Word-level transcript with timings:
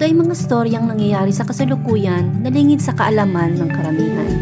ito 0.00 0.08
ay 0.08 0.16
mga 0.16 0.32
storyang 0.32 0.88
nangyayari 0.88 1.28
sa 1.28 1.44
kasalukuyan 1.44 2.40
na 2.40 2.48
lingid 2.48 2.80
sa 2.80 2.96
kaalaman 2.96 3.52
ng 3.52 3.68
karamihan. 3.68 4.32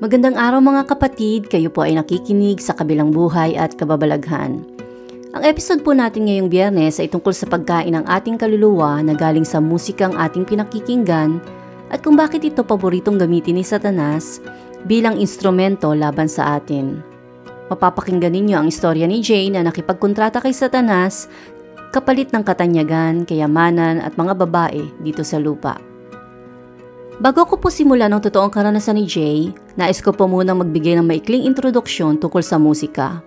Magandang 0.00 0.40
araw 0.40 0.64
mga 0.64 0.88
kapatid, 0.88 1.52
kayo 1.52 1.68
po 1.68 1.84
ay 1.84 2.00
nakikinig 2.00 2.56
sa 2.64 2.72
kabilang 2.72 3.12
buhay 3.12 3.52
at 3.52 3.76
kababalaghan. 3.76 4.64
Ang 5.36 5.42
episode 5.44 5.84
po 5.84 5.92
natin 5.92 6.24
ngayong 6.24 6.48
biyernes 6.48 7.04
ay 7.04 7.12
tungkol 7.12 7.36
sa 7.36 7.44
pagkain 7.44 7.92
ng 7.92 8.08
ating 8.08 8.40
kaluluwa 8.40 9.04
na 9.04 9.12
galing 9.12 9.44
sa 9.44 9.60
musikang 9.60 10.16
ating 10.16 10.48
pinakikinggan 10.48 11.59
at 11.90 12.00
kung 12.00 12.14
bakit 12.14 12.46
ito 12.46 12.62
paboritong 12.62 13.18
gamitin 13.18 13.58
ni 13.58 13.66
Satanas 13.66 14.38
bilang 14.86 15.18
instrumento 15.18 15.90
laban 15.92 16.30
sa 16.30 16.56
atin. 16.56 17.02
Mapapakinggan 17.70 18.34
ninyo 18.34 18.56
ang 18.56 18.66
istorya 18.70 19.06
ni 19.06 19.22
Jane 19.22 19.58
na 19.58 19.66
nakipagkontrata 19.66 20.42
kay 20.42 20.54
Satanas 20.54 21.26
kapalit 21.90 22.30
ng 22.30 22.46
katanyagan, 22.46 23.26
kayamanan 23.26 23.98
at 23.98 24.14
mga 24.14 24.38
babae 24.46 24.82
dito 25.02 25.26
sa 25.26 25.42
lupa. 25.42 25.78
Bago 27.20 27.44
ko 27.44 27.60
po 27.60 27.68
simula 27.68 28.08
ng 28.08 28.22
totoong 28.22 28.48
karanasan 28.48 28.96
ni 28.96 29.04
Jay, 29.04 29.52
nais 29.76 30.00
ko 30.00 30.14
po 30.14 30.24
munang 30.24 30.62
magbigay 30.62 30.96
ng 30.96 31.04
maikling 31.04 31.44
introduksyon 31.44 32.16
tungkol 32.16 32.40
sa 32.40 32.56
musika. 32.56 33.20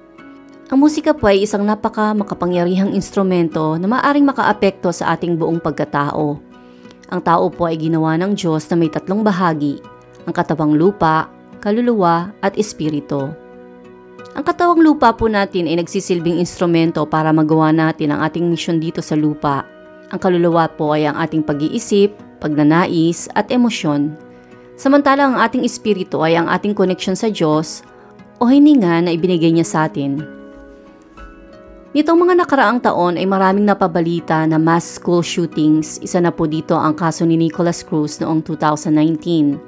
Ang 0.74 0.82
musika 0.82 1.14
po 1.14 1.30
ay 1.30 1.46
isang 1.46 1.62
napaka 1.62 2.16
makapangyarihang 2.18 2.96
instrumento 2.98 3.78
na 3.78 3.86
maaring 3.86 4.26
makaapekto 4.26 4.90
sa 4.90 5.14
ating 5.14 5.38
buong 5.38 5.62
pagkatao 5.62 6.53
ang 7.12 7.20
tao 7.24 7.52
po 7.52 7.68
ay 7.68 7.76
ginawa 7.76 8.16
ng 8.20 8.38
Diyos 8.38 8.68
na 8.72 8.76
may 8.80 8.88
tatlong 8.88 9.26
bahagi, 9.26 9.82
ang 10.24 10.34
katawang 10.36 10.78
lupa, 10.78 11.28
kaluluwa 11.60 12.32
at 12.40 12.56
espiritu. 12.56 13.32
Ang 14.34 14.44
katawang 14.44 14.82
lupa 14.82 15.14
po 15.14 15.30
natin 15.30 15.70
ay 15.70 15.78
nagsisilbing 15.84 16.42
instrumento 16.42 17.06
para 17.06 17.30
magawa 17.30 17.70
natin 17.70 18.16
ang 18.16 18.26
ating 18.26 18.50
misyon 18.50 18.82
dito 18.82 19.04
sa 19.04 19.14
lupa. 19.14 19.62
Ang 20.10 20.20
kaluluwa 20.20 20.66
po 20.74 20.96
ay 20.96 21.06
ang 21.06 21.20
ating 21.22 21.46
pag-iisip, 21.46 22.16
pagnanais 22.42 23.30
at 23.38 23.54
emosyon. 23.54 24.18
Samantalang 24.74 25.38
ang 25.38 25.40
ating 25.46 25.62
espiritu 25.62 26.26
ay 26.26 26.34
ang 26.34 26.50
ating 26.50 26.74
connection 26.74 27.14
sa 27.14 27.30
Diyos 27.30 27.86
o 28.42 28.50
hininga 28.50 29.06
na 29.06 29.14
ibinigay 29.14 29.54
niya 29.54 29.68
sa 29.68 29.80
atin. 29.86 30.43
Nitong 31.94 32.26
mga 32.26 32.42
nakaraang 32.42 32.82
taon 32.82 33.22
ay 33.22 33.26
maraming 33.30 33.70
napabalita 33.70 34.42
na 34.50 34.58
mass 34.58 34.98
school 34.98 35.22
shootings. 35.22 36.02
Isa 36.02 36.18
na 36.18 36.34
po 36.34 36.50
dito 36.50 36.74
ang 36.74 36.98
kaso 36.98 37.22
ni 37.22 37.38
Nicholas 37.38 37.86
Cruz 37.86 38.18
noong 38.18 38.42
2019. 38.42 39.62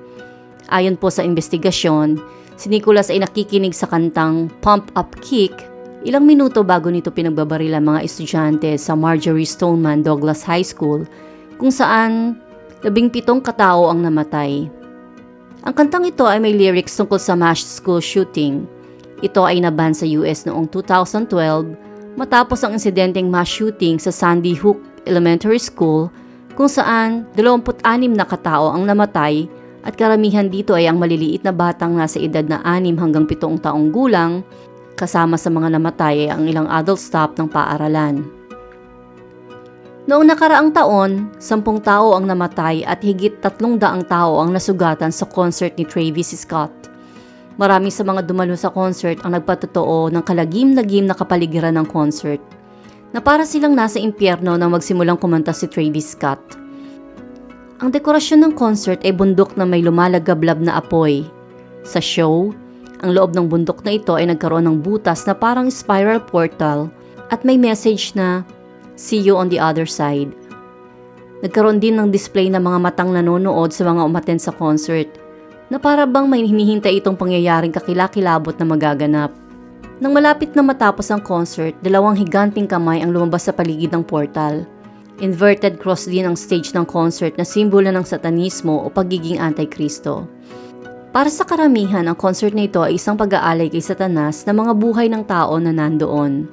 Ayon 0.74 0.98
po 0.98 1.14
sa 1.14 1.22
investigasyon, 1.22 2.18
si 2.58 2.74
Nicholas 2.74 3.14
ay 3.14 3.22
nakikinig 3.22 3.78
sa 3.78 3.86
kantang 3.86 4.50
Pump 4.66 4.90
Up 4.98 5.14
Kick 5.22 5.54
ilang 6.02 6.26
minuto 6.26 6.66
bago 6.66 6.90
nito 6.90 7.14
pinagbabaril 7.14 7.78
ang 7.78 7.94
mga 7.94 8.02
estudyante 8.02 8.74
sa 8.82 8.98
Marjorie 8.98 9.46
Stoneman 9.46 10.02
Douglas 10.02 10.42
High 10.50 10.66
School 10.66 11.06
kung 11.62 11.70
saan 11.70 12.42
labing 12.82 13.14
pitong 13.14 13.38
katao 13.38 13.94
ang 13.94 14.02
namatay. 14.02 14.66
Ang 15.62 15.74
kantang 15.78 16.10
ito 16.10 16.26
ay 16.26 16.42
may 16.42 16.58
lyrics 16.58 16.98
tungkol 16.98 17.22
sa 17.22 17.38
mass 17.38 17.62
school 17.62 18.02
shooting. 18.02 18.66
Ito 19.22 19.46
ay 19.46 19.62
naban 19.62 19.94
sa 19.94 20.10
US 20.18 20.50
noong 20.50 20.74
2012 20.74 21.85
matapos 22.16 22.64
ang 22.64 22.76
insidenteng 22.76 23.28
mass 23.28 23.52
shooting 23.52 24.00
sa 24.00 24.12
Sandy 24.12 24.56
Hook 24.56 24.80
Elementary 25.04 25.60
School 25.60 26.10
kung 26.56 26.72
saan 26.72 27.28
26 27.36 27.84
na 28.16 28.24
katao 28.24 28.72
ang 28.72 28.88
namatay 28.88 29.46
at 29.86 29.94
karamihan 29.94 30.48
dito 30.50 30.74
ay 30.74 30.90
ang 30.90 30.98
maliliit 30.98 31.46
na 31.46 31.54
batang 31.54 31.94
nasa 31.94 32.18
edad 32.18 32.48
na 32.48 32.64
6 32.64 32.98
hanggang 32.98 33.28
7 33.30 33.62
taong 33.62 33.94
gulang 33.94 34.42
kasama 34.96 35.36
sa 35.36 35.52
mga 35.52 35.76
namatay 35.78 36.26
ay 36.26 36.30
ang 36.32 36.44
ilang 36.48 36.68
adult 36.72 37.04
staff 37.04 37.36
ng 37.36 37.52
paaralan. 37.52 38.24
Noong 40.06 40.26
nakaraang 40.26 40.70
taon, 40.70 41.34
10 41.42 41.66
tao 41.82 42.14
ang 42.14 42.30
namatay 42.30 42.86
at 42.86 43.02
higit 43.02 43.42
300 43.42 44.06
tao 44.06 44.38
ang 44.40 44.54
nasugatan 44.54 45.10
sa 45.10 45.26
concert 45.28 45.76
ni 45.76 45.84
Travis 45.84 46.34
Scott. 46.38 46.95
Marami 47.56 47.88
sa 47.88 48.04
mga 48.04 48.28
dumalo 48.28 48.52
sa 48.60 48.68
concert 48.68 49.24
ang 49.24 49.32
nagpatotoo 49.32 50.12
ng 50.12 50.24
kalagim-lagim 50.28 51.08
na 51.08 51.16
kapaligiran 51.16 51.80
ng 51.80 51.88
concert 51.88 52.44
na 53.16 53.24
para 53.24 53.48
silang 53.48 53.72
nasa 53.72 53.96
impyerno 53.96 54.60
nang 54.60 54.76
magsimulang 54.76 55.16
kumanta 55.16 55.56
si 55.56 55.72
Travis 55.72 56.20
Scott. 56.20 56.44
Ang 57.80 57.96
dekorasyon 57.96 58.44
ng 58.44 58.54
concert 58.60 59.00
ay 59.08 59.16
bundok 59.16 59.56
na 59.56 59.64
may 59.64 59.80
lumalagablab 59.80 60.60
na 60.60 60.84
apoy. 60.84 61.24
Sa 61.88 62.04
show, 62.04 62.52
ang 63.00 63.16
loob 63.16 63.32
ng 63.32 63.48
bundok 63.48 63.88
na 63.88 63.96
ito 63.96 64.20
ay 64.20 64.28
nagkaroon 64.28 64.68
ng 64.68 64.84
butas 64.84 65.24
na 65.24 65.32
parang 65.32 65.72
spiral 65.72 66.20
portal 66.20 66.92
at 67.32 67.48
may 67.48 67.56
message 67.56 68.12
na 68.20 68.44
See 68.96 69.20
you 69.20 69.36
on 69.36 69.52
the 69.52 69.60
other 69.60 69.84
side. 69.84 70.32
Nagkaroon 71.44 71.84
din 71.84 72.00
ng 72.00 72.16
display 72.16 72.48
ng 72.48 72.64
mga 72.64 72.80
matang 72.80 73.12
nanonood 73.12 73.76
sa 73.76 73.84
mga 73.84 74.08
umaten 74.08 74.40
sa 74.40 74.56
concert– 74.56 75.08
na 75.70 75.82
para 75.82 76.06
may 76.06 76.46
hinihintay 76.46 77.02
itong 77.02 77.18
pangyayaring 77.18 77.74
kakilakilabot 77.74 78.54
na 78.58 78.66
magaganap. 78.66 79.32
Nang 79.98 80.12
malapit 80.12 80.52
na 80.52 80.62
matapos 80.62 81.08
ang 81.08 81.24
concert, 81.24 81.72
dalawang 81.80 82.20
higanting 82.20 82.68
kamay 82.68 83.00
ang 83.00 83.16
lumabas 83.16 83.48
sa 83.48 83.56
paligid 83.56 83.96
ng 83.96 84.04
portal. 84.04 84.68
Inverted 85.24 85.80
cross 85.80 86.12
din 86.12 86.28
ang 86.28 86.36
stage 86.36 86.76
ng 86.76 86.84
concert 86.84 87.40
na 87.40 87.48
simbolo 87.48 87.88
ng 87.88 88.04
satanismo 88.04 88.84
o 88.84 88.92
pagiging 88.92 89.40
antikristo. 89.40 90.28
Para 91.16 91.32
sa 91.32 91.48
karamihan, 91.48 92.04
ang 92.12 92.20
concert 92.20 92.52
na 92.52 92.68
ito 92.68 92.84
ay 92.84 93.00
isang 93.00 93.16
pag-aalay 93.16 93.72
kay 93.72 93.80
Satanas 93.80 94.44
na 94.44 94.52
mga 94.52 94.76
buhay 94.76 95.08
ng 95.08 95.24
tao 95.24 95.56
na 95.64 95.72
nandoon. 95.72 96.52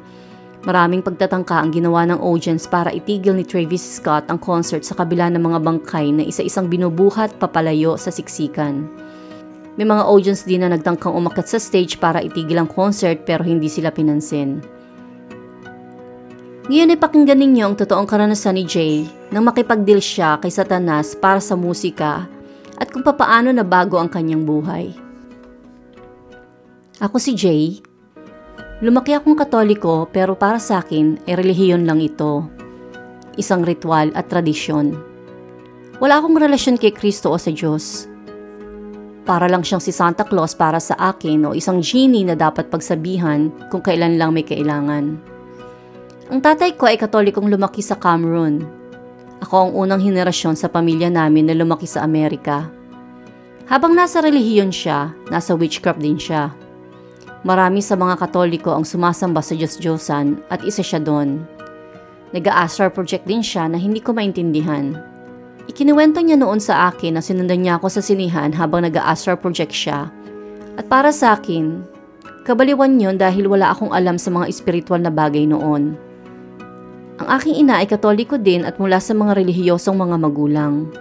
Maraming 0.62 1.02
pagtatangka 1.02 1.58
ang 1.58 1.74
ginawa 1.74 2.06
ng 2.06 2.22
audience 2.22 2.70
para 2.70 2.94
itigil 2.94 3.34
ni 3.34 3.42
Travis 3.42 3.82
Scott 3.82 4.30
ang 4.30 4.38
concert 4.38 4.86
sa 4.86 4.94
kabila 4.94 5.26
ng 5.34 5.42
mga 5.42 5.58
bangkay 5.58 6.14
na 6.14 6.22
isa-isang 6.22 6.70
binubuhat 6.70 7.34
papalayo 7.42 7.98
sa 7.98 8.14
siksikan. 8.14 8.86
May 9.74 9.82
mga 9.82 10.06
audience 10.06 10.46
din 10.46 10.62
na 10.62 10.70
nagtangkang 10.70 11.10
umakyat 11.10 11.50
sa 11.50 11.58
stage 11.58 11.98
para 11.98 12.22
itigil 12.22 12.62
ang 12.62 12.70
concert 12.70 13.26
pero 13.26 13.42
hindi 13.42 13.66
sila 13.66 13.90
pinansin. 13.90 14.62
Ngayon 16.70 16.94
ay 16.94 16.98
pakinggan 17.00 17.42
ninyo 17.42 17.64
ang 17.66 17.74
totoong 17.74 18.06
karanasan 18.06 18.54
ni 18.54 18.62
Jay 18.62 19.02
nang 19.34 19.42
makipagdeal 19.42 19.98
siya 19.98 20.38
kay 20.38 20.52
Satanas 20.52 21.18
para 21.18 21.42
sa 21.42 21.58
musika 21.58 22.30
at 22.78 22.86
kung 22.94 23.02
papaano 23.02 23.50
na 23.50 23.66
bago 23.66 23.98
ang 23.98 24.06
kanyang 24.06 24.46
buhay. 24.46 24.94
Ako 27.02 27.18
si 27.18 27.34
Jay, 27.34 27.82
Lumaki 28.82 29.14
akong 29.14 29.38
katoliko 29.38 30.10
pero 30.10 30.34
para 30.34 30.58
sa 30.58 30.82
akin 30.82 31.22
ay 31.30 31.38
relihiyon 31.38 31.86
lang 31.86 32.02
ito. 32.02 32.50
Isang 33.38 33.62
ritual 33.62 34.10
at 34.18 34.26
tradisyon. 34.26 34.98
Wala 36.02 36.18
akong 36.18 36.34
relasyon 36.34 36.82
kay 36.82 36.90
Kristo 36.90 37.30
o 37.30 37.38
sa 37.38 37.54
Diyos. 37.54 38.10
Para 39.22 39.46
lang 39.46 39.62
siyang 39.62 39.78
si 39.78 39.94
Santa 39.94 40.26
Claus 40.26 40.58
para 40.58 40.82
sa 40.82 40.98
akin 40.98 41.46
o 41.46 41.54
isang 41.54 41.78
genie 41.78 42.26
na 42.26 42.34
dapat 42.34 42.74
pagsabihan 42.74 43.54
kung 43.70 43.86
kailan 43.86 44.18
lang 44.18 44.34
may 44.34 44.42
kailangan. 44.42 45.14
Ang 46.26 46.40
tatay 46.42 46.74
ko 46.74 46.90
ay 46.90 46.98
katolikong 46.98 47.46
lumaki 47.46 47.86
sa 47.86 47.94
Cameroon. 47.94 48.66
Ako 49.46 49.70
ang 49.70 49.72
unang 49.78 50.02
henerasyon 50.02 50.58
sa 50.58 50.66
pamilya 50.66 51.06
namin 51.06 51.46
na 51.46 51.54
lumaki 51.54 51.86
sa 51.86 52.02
Amerika. 52.02 52.66
Habang 53.70 53.94
nasa 53.94 54.18
relihiyon 54.18 54.74
siya, 54.74 55.14
nasa 55.30 55.54
witchcraft 55.54 56.02
din 56.02 56.18
siya. 56.18 56.50
Marami 57.42 57.82
sa 57.82 57.98
mga 57.98 58.22
katoliko 58.22 58.70
ang 58.70 58.86
sumasamba 58.86 59.42
sa 59.42 59.58
Diyos-Diyosan 59.58 60.46
at 60.46 60.62
isa 60.62 60.78
siya 60.78 61.02
doon. 61.02 61.42
Nag-a-astral 62.30 62.94
project 62.94 63.26
din 63.26 63.42
siya 63.42 63.66
na 63.66 63.82
hindi 63.82 63.98
ko 63.98 64.14
maintindihan. 64.14 64.94
Ikinuwento 65.66 66.22
niya 66.22 66.38
noon 66.38 66.62
sa 66.62 66.86
akin 66.90 67.18
na 67.18 67.22
sinundan 67.22 67.66
niya 67.66 67.82
ako 67.82 67.90
sa 67.90 68.02
sinihan 68.02 68.54
habang 68.54 68.86
nag-a-astral 68.86 69.42
project 69.42 69.74
siya. 69.74 70.06
At 70.78 70.86
para 70.86 71.10
sa 71.10 71.34
akin, 71.34 71.82
kabaliwan 72.46 73.02
yon 73.02 73.18
dahil 73.18 73.50
wala 73.50 73.74
akong 73.74 73.90
alam 73.90 74.22
sa 74.22 74.30
mga 74.30 74.46
espiritual 74.46 75.02
na 75.02 75.10
bagay 75.10 75.42
noon. 75.42 75.98
Ang 77.22 77.28
aking 77.28 77.58
ina 77.58 77.82
ay 77.82 77.90
katoliko 77.90 78.38
din 78.38 78.62
at 78.62 78.78
mula 78.78 79.02
sa 79.02 79.18
mga 79.18 79.34
relihiyosong 79.42 79.98
mga 79.98 80.16
magulang. 80.18 80.94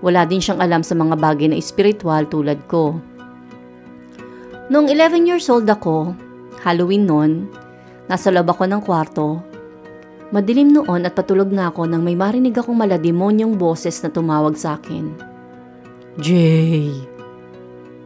Wala 0.00 0.24
din 0.24 0.40
siyang 0.40 0.64
alam 0.64 0.80
sa 0.80 0.96
mga 0.96 1.12
bagay 1.16 1.52
na 1.52 1.60
espiritual 1.60 2.24
tulad 2.24 2.56
ko. 2.72 2.96
Noong 4.68 4.92
11 4.92 5.24
years 5.24 5.48
old 5.48 5.64
ako, 5.64 6.12
Halloween 6.60 7.08
noon, 7.08 7.48
nasa 8.04 8.28
loob 8.28 8.52
ako 8.52 8.68
ng 8.68 8.82
kwarto. 8.84 9.40
Madilim 10.28 10.76
noon 10.76 11.08
at 11.08 11.16
patulog 11.16 11.48
na 11.48 11.72
ako 11.72 11.88
nang 11.88 12.04
may 12.04 12.12
marinig 12.12 12.52
akong 12.52 12.76
malademonyong 12.76 13.56
boses 13.56 13.96
na 14.04 14.12
tumawag 14.12 14.60
sa 14.60 14.76
akin. 14.76 15.08
Jay! 16.20 16.92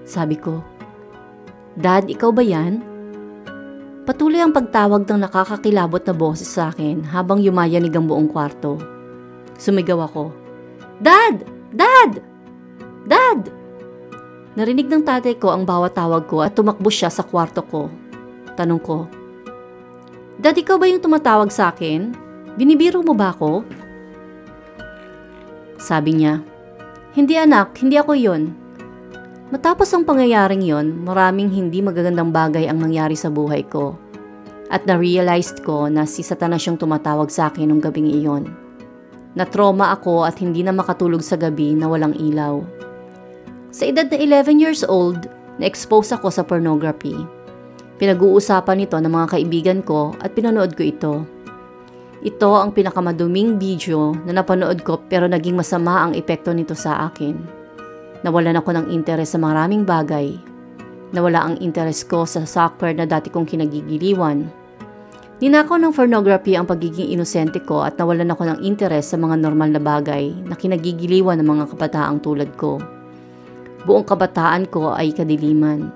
Sabi 0.07 0.39
ko, 0.39 0.63
Dad, 1.75 2.07
ikaw 2.07 2.31
ba 2.31 2.47
yan? 2.47 2.79
Patuloy 4.07 4.39
ang 4.39 4.55
pagtawag 4.55 5.03
ng 5.03 5.19
nakakakilabot 5.19 6.07
na 6.07 6.15
boses 6.15 6.47
sa 6.47 6.71
akin 6.71 7.03
habang 7.11 7.43
yumayanig 7.43 7.91
ang 7.91 8.07
buong 8.07 8.31
kwarto. 8.31 8.79
Sumigaw 9.59 10.07
ako, 10.07 10.31
Dad! 11.03 11.43
Dad! 11.75 12.23
Dad! 13.03 13.62
Narinig 14.53 14.89
ng 14.89 15.05
tatay 15.05 15.41
ko 15.41 15.49
ang 15.49 15.65
bawat 15.65 15.97
tawag 15.97 16.29
ko 16.29 16.45
at 16.45 16.53
tumakbo 16.53 16.93
siya 16.93 17.09
sa 17.09 17.25
kwarto 17.25 17.65
ko. 17.65 17.89
Tanong 18.53 18.83
ko, 18.85 19.09
Dad, 20.43 20.59
ikaw 20.59 20.75
ba 20.75 20.91
yung 20.91 20.99
tumatawag 20.99 21.55
sa 21.55 21.71
akin? 21.71 22.11
Binibiro 22.59 22.99
mo 22.99 23.15
ba 23.15 23.31
ako? 23.31 23.63
Sabi 25.79 26.19
niya, 26.19 26.43
Hindi 27.15 27.39
anak, 27.39 27.79
hindi 27.79 27.95
ako 27.95 28.13
yon. 28.19 28.51
Matapos 29.55 29.87
ang 29.95 30.03
pangyayaring 30.03 30.67
yon, 30.67 31.07
maraming 31.07 31.47
hindi 31.47 31.79
magagandang 31.79 32.35
bagay 32.35 32.67
ang 32.67 32.83
nangyari 32.83 33.15
sa 33.15 33.31
buhay 33.31 33.63
ko. 33.71 33.95
At 34.67 34.83
na-realized 34.83 35.63
ko 35.63 35.87
na 35.87 36.11
si 36.11 36.27
Satanas 36.27 36.67
yung 36.67 36.81
tumatawag 36.81 37.31
sa 37.31 37.53
akin 37.53 37.71
nung 37.71 37.79
gabing 37.79 38.11
iyon. 38.11 38.51
Na-trauma 39.39 39.95
ako 39.95 40.27
at 40.27 40.43
hindi 40.43 40.67
na 40.67 40.75
makatulog 40.75 41.23
sa 41.23 41.39
gabi 41.39 41.79
na 41.79 41.87
walang 41.87 42.19
ilaw. 42.19 42.67
Sa 43.73 43.89
edad 43.89 44.07
na 44.13 44.21
11 44.21 44.61
years 44.61 44.85
old, 44.85 45.27
na-expose 45.57 46.13
ako 46.13 46.29
sa 46.29 46.45
pornography. 46.45 47.17
Pinag-uusapan 47.97 48.85
nito 48.85 49.01
ng 49.01 49.09
mga 49.09 49.27
kaibigan 49.33 49.81
ko 49.81 50.13
at 50.21 50.37
pinanood 50.37 50.77
ko 50.77 50.83
ito. 50.85 51.15
Ito 52.23 52.61
ang 52.61 52.77
pinakamaduming 52.77 53.57
video 53.57 54.13
na 54.29 54.37
napanood 54.37 54.85
ko 54.85 55.01
pero 55.09 55.25
naging 55.25 55.57
masama 55.57 56.05
ang 56.05 56.13
epekto 56.13 56.53
nito 56.53 56.77
sa 56.77 57.09
akin. 57.09 57.35
Nawalan 58.23 58.61
ako 58.61 58.71
ng 58.77 58.87
interes 58.93 59.35
sa 59.35 59.41
maraming 59.41 59.89
bagay. 59.89 60.37
Nawala 61.17 61.49
ang 61.49 61.55
interes 61.59 62.05
ko 62.05 62.29
sa 62.29 62.45
soccer 62.45 62.95
na 62.95 63.09
dati 63.09 63.33
kong 63.33 63.49
kinagigiliwan 63.49 64.63
Ninakaw 65.43 65.75
ng 65.75 65.91
pornography 65.91 66.55
ang 66.55 66.71
pagiging 66.71 67.11
inosente 67.11 67.59
ko 67.67 67.83
at 67.83 67.99
nawalan 67.99 68.31
ako 68.31 68.47
ng 68.47 68.59
interes 68.63 69.11
sa 69.11 69.19
mga 69.19 69.43
normal 69.43 69.75
na 69.75 69.83
bagay 69.83 70.31
na 70.47 70.55
kinagigiliwan 70.55 71.35
ng 71.43 71.49
mga 71.51 71.65
kabataang 71.75 72.23
tulad 72.23 72.47
ko. 72.55 72.79
Buong 73.83 74.07
kabataan 74.07 74.71
ko 74.71 74.95
ay 74.95 75.11
kadiliman. 75.11 75.91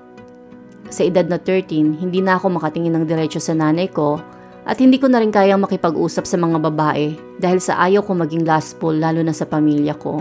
Sa 0.91 1.07
edad 1.07 1.23
na 1.27 1.39
13, 1.39 1.99
hindi 1.99 2.19
na 2.19 2.35
ako 2.35 2.59
makatingin 2.59 2.95
ng 2.95 3.07
diretsyo 3.07 3.39
sa 3.39 3.55
nanay 3.55 3.87
ko 3.87 4.19
at 4.67 4.75
hindi 4.83 4.99
ko 4.99 5.07
na 5.07 5.23
rin 5.23 5.31
kayang 5.31 5.63
makipag-usap 5.63 6.27
sa 6.27 6.35
mga 6.35 6.59
babae 6.67 7.15
dahil 7.39 7.59
sa 7.63 7.79
ayaw 7.87 8.03
ko 8.03 8.11
maging 8.11 8.43
lastful 8.43 8.91
lalo 8.91 9.23
na 9.23 9.31
sa 9.31 9.47
pamilya 9.47 9.95
ko. 9.95 10.19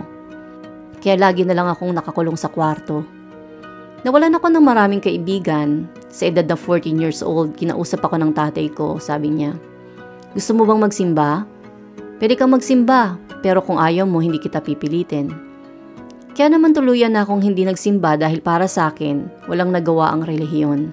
Kaya 1.02 1.18
lagi 1.18 1.42
na 1.42 1.54
lang 1.54 1.66
akong 1.66 1.90
nakakulong 1.90 2.38
sa 2.38 2.50
kwarto. 2.50 3.02
Nawalan 4.06 4.38
ako 4.38 4.46
ng 4.50 4.62
maraming 4.62 5.02
kaibigan 5.02 5.90
sa 6.06 6.30
edad 6.30 6.46
na 6.46 6.54
14 6.54 6.94
years 7.02 7.22
old, 7.26 7.58
kinausap 7.58 8.06
ako 8.06 8.22
ng 8.22 8.30
tatay 8.30 8.70
ko. 8.70 9.02
Sabi 9.02 9.34
niya, 9.34 9.58
Gusto 10.34 10.54
mo 10.54 10.62
bang 10.62 10.78
magsimba? 10.78 11.42
Pwede 12.22 12.38
kang 12.38 12.54
magsimba, 12.54 13.18
pero 13.42 13.58
kung 13.58 13.82
ayaw 13.82 14.06
mo, 14.06 14.22
hindi 14.22 14.38
kita 14.38 14.62
pipilitin. 14.62 15.45
Kaya 16.36 16.52
naman 16.52 16.76
tuluyan 16.76 17.16
na 17.16 17.24
akong 17.24 17.40
hindi 17.40 17.64
nagsimba 17.64 18.20
dahil 18.20 18.44
para 18.44 18.68
sa 18.68 18.92
akin, 18.92 19.48
walang 19.48 19.72
nagawa 19.72 20.12
ang 20.12 20.28
relihiyon. 20.28 20.92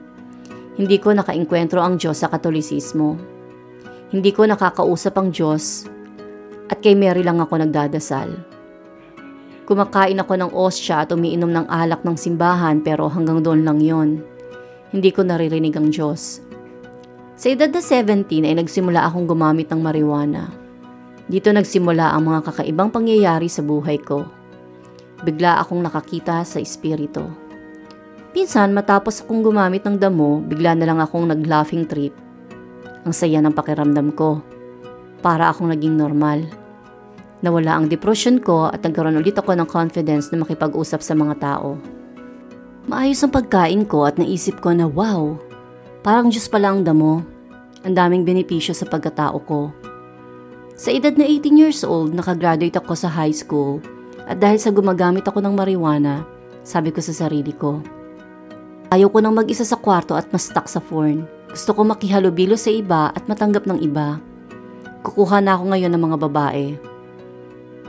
Hindi 0.80 0.98
ko 1.04 1.12
nakainkwentro 1.12 1.84
ang 1.84 2.00
Diyos 2.00 2.24
sa 2.24 2.32
katolisismo. 2.32 3.20
Hindi 4.08 4.32
ko 4.32 4.48
nakakausap 4.48 5.20
ang 5.20 5.36
Diyos 5.36 5.84
at 6.72 6.80
kay 6.80 6.96
Mary 6.96 7.28
lang 7.28 7.44
ako 7.44 7.60
nagdadasal. 7.60 8.32
Kumakain 9.68 10.24
ako 10.24 10.34
ng 10.40 10.52
osya 10.56 11.04
at 11.04 11.12
umiinom 11.12 11.52
ng 11.52 11.68
alak 11.68 12.08
ng 12.08 12.16
simbahan 12.16 12.80
pero 12.80 13.12
hanggang 13.12 13.44
doon 13.44 13.68
lang 13.68 13.84
yon 13.84 14.24
hindi 14.94 15.10
ko 15.10 15.26
naririnig 15.26 15.74
ang 15.74 15.90
Diyos. 15.90 16.40
Sa 17.34 17.50
edad 17.50 17.74
na 17.74 17.82
17 17.82 18.30
ay 18.46 18.56
nagsimula 18.62 19.10
akong 19.10 19.26
gumamit 19.26 19.68
ng 19.74 19.82
marijuana. 19.82 20.54
Dito 21.26 21.50
nagsimula 21.50 22.14
ang 22.14 22.30
mga 22.30 22.40
kakaibang 22.48 22.94
pangyayari 22.94 23.50
sa 23.50 23.66
buhay 23.66 23.98
ko. 23.98 24.43
Bigla 25.24 25.64
akong 25.64 25.80
nakakita 25.80 26.44
sa 26.44 26.60
espiritu. 26.60 27.24
Pinsan 28.36 28.76
matapos 28.76 29.24
akong 29.24 29.40
gumamit 29.40 29.88
ng 29.88 29.96
damo, 29.96 30.44
bigla 30.44 30.76
na 30.76 30.84
lang 30.84 31.00
akong 31.00 31.32
nag-laughing 31.32 31.88
trip. 31.88 32.12
Ang 33.08 33.16
saya 33.16 33.40
ng 33.40 33.56
pakiramdam 33.56 34.12
ko. 34.20 34.44
Para 35.24 35.48
akong 35.48 35.72
naging 35.72 35.96
normal. 35.96 36.44
Nawala 37.40 37.80
ang 37.80 37.88
depression 37.88 38.36
ko 38.44 38.68
at 38.68 38.84
nagkaroon 38.84 39.16
ulit 39.16 39.40
ako 39.40 39.56
ng 39.56 39.68
confidence 39.68 40.28
na 40.36 40.44
makipag-usap 40.44 41.00
sa 41.00 41.16
mga 41.16 41.40
tao. 41.40 41.80
Maayos 42.92 43.24
ang 43.24 43.32
pagkain 43.32 43.88
ko 43.88 44.04
at 44.04 44.20
naisip 44.20 44.60
ko 44.60 44.76
na 44.76 44.92
wow, 44.92 45.40
parang 46.04 46.28
Diyos 46.28 46.52
pala 46.52 46.76
ang 46.76 46.84
damo. 46.84 47.24
Ang 47.88 47.96
daming 47.96 48.28
benepisyo 48.28 48.76
sa 48.76 48.84
pagkatao 48.84 49.40
ko. 49.48 49.72
Sa 50.76 50.92
edad 50.92 51.16
na 51.16 51.24
18 51.24 51.56
years 51.56 51.80
old, 51.88 52.12
nakagraduate 52.12 52.76
ako 52.76 52.92
sa 52.92 53.08
high 53.08 53.32
school 53.32 53.80
at 54.28 54.40
dahil 54.40 54.60
sa 54.60 54.72
gumagamit 54.72 55.28
ako 55.28 55.44
ng 55.44 55.54
marijuana, 55.56 56.24
sabi 56.64 56.96
ko 56.96 57.04
sa 57.04 57.12
sarili 57.12 57.52
ko, 57.52 57.84
Ayaw 58.94 59.10
ko 59.10 59.26
nang 59.26 59.34
mag-isa 59.34 59.66
sa 59.66 59.74
kwarto 59.74 60.14
at 60.14 60.30
mastak 60.30 60.70
sa 60.70 60.78
phone. 60.78 61.26
Gusto 61.50 61.74
ko 61.74 61.82
makihalubilo 61.82 62.54
sa 62.54 62.70
iba 62.70 63.10
at 63.10 63.26
matanggap 63.26 63.66
ng 63.66 63.82
iba. 63.82 64.22
Kukuha 65.02 65.42
na 65.42 65.58
ako 65.58 65.74
ngayon 65.74 65.92
ng 65.98 66.04
mga 66.06 66.18
babae. 66.30 66.66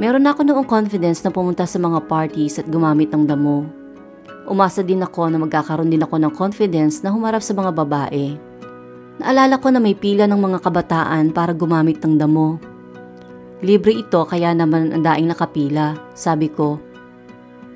Meron 0.00 0.24
na 0.24 0.32
ako 0.32 0.48
noong 0.48 0.64
confidence 0.64 1.20
na 1.20 1.28
pumunta 1.28 1.68
sa 1.68 1.76
mga 1.76 2.08
parties 2.08 2.56
at 2.56 2.66
gumamit 2.72 3.12
ng 3.12 3.28
damo. 3.28 3.68
Umasa 4.48 4.80
din 4.80 5.04
ako 5.04 5.28
na 5.28 5.36
magkakaroon 5.36 5.92
din 5.92 6.00
ako 6.00 6.16
ng 6.24 6.32
confidence 6.32 7.04
na 7.04 7.12
humarap 7.12 7.44
sa 7.44 7.52
mga 7.52 7.70
babae. 7.84 8.34
Naalala 9.20 9.60
ko 9.60 9.68
na 9.70 9.84
may 9.84 9.94
pila 9.94 10.24
ng 10.24 10.40
mga 10.40 10.58
kabataan 10.64 11.36
para 11.36 11.52
gumamit 11.52 12.00
ng 12.00 12.16
damo. 12.16 12.56
Libre 13.62 13.94
ito 13.94 14.24
kaya 14.26 14.50
naman 14.50 14.90
ang 14.90 15.02
daing 15.04 15.30
nakapila, 15.30 15.94
sabi 16.16 16.50
ko. 16.50 16.80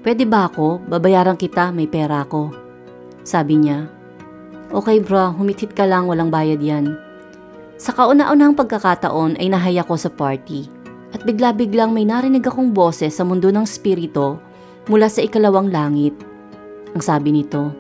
Pwede 0.03 0.27
ba 0.27 0.51
ako? 0.51 0.83
Babayaran 0.89 1.39
kita, 1.39 1.71
may 1.71 1.87
pera 1.87 2.25
ako. 2.25 2.51
Sabi 3.23 3.61
niya. 3.61 3.87
Okay 4.73 4.99
bro, 4.99 5.37
humithit 5.37 5.77
ka 5.77 5.85
lang, 5.87 6.09
walang 6.09 6.33
bayad 6.33 6.59
yan. 6.59 6.97
Sa 7.79 7.95
kauna-unahang 7.95 8.59
pagkakataon 8.59 9.39
ay 9.39 9.47
nahaya 9.53 9.87
ko 9.87 9.95
sa 9.95 10.11
party. 10.11 10.67
At 11.15 11.25
bigla-biglang 11.25 11.95
may 11.95 12.05
narinig 12.05 12.45
akong 12.45 12.75
boses 12.75 13.17
sa 13.17 13.25
mundo 13.25 13.49
ng 13.49 13.65
spirito 13.65 14.43
mula 14.91 15.09
sa 15.09 15.25
ikalawang 15.25 15.73
langit 15.73 16.13
ang 16.97 17.03
sabi 17.05 17.31
nito, 17.31 17.71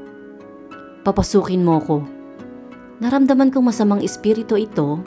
papasukin 1.02 1.64
mo 1.64 1.80
ko. 1.80 2.04
Naramdaman 3.00 3.48
kong 3.48 3.66
masamang 3.72 4.02
espiritu 4.04 4.58
ito, 4.58 5.00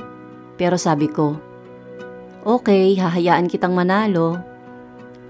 pero 0.57 0.79
sabi 0.79 1.11
ko, 1.11 1.37
okay, 2.45 2.97
hahayaan 2.97 3.49
kitang 3.49 3.73
manalo. 3.73 4.39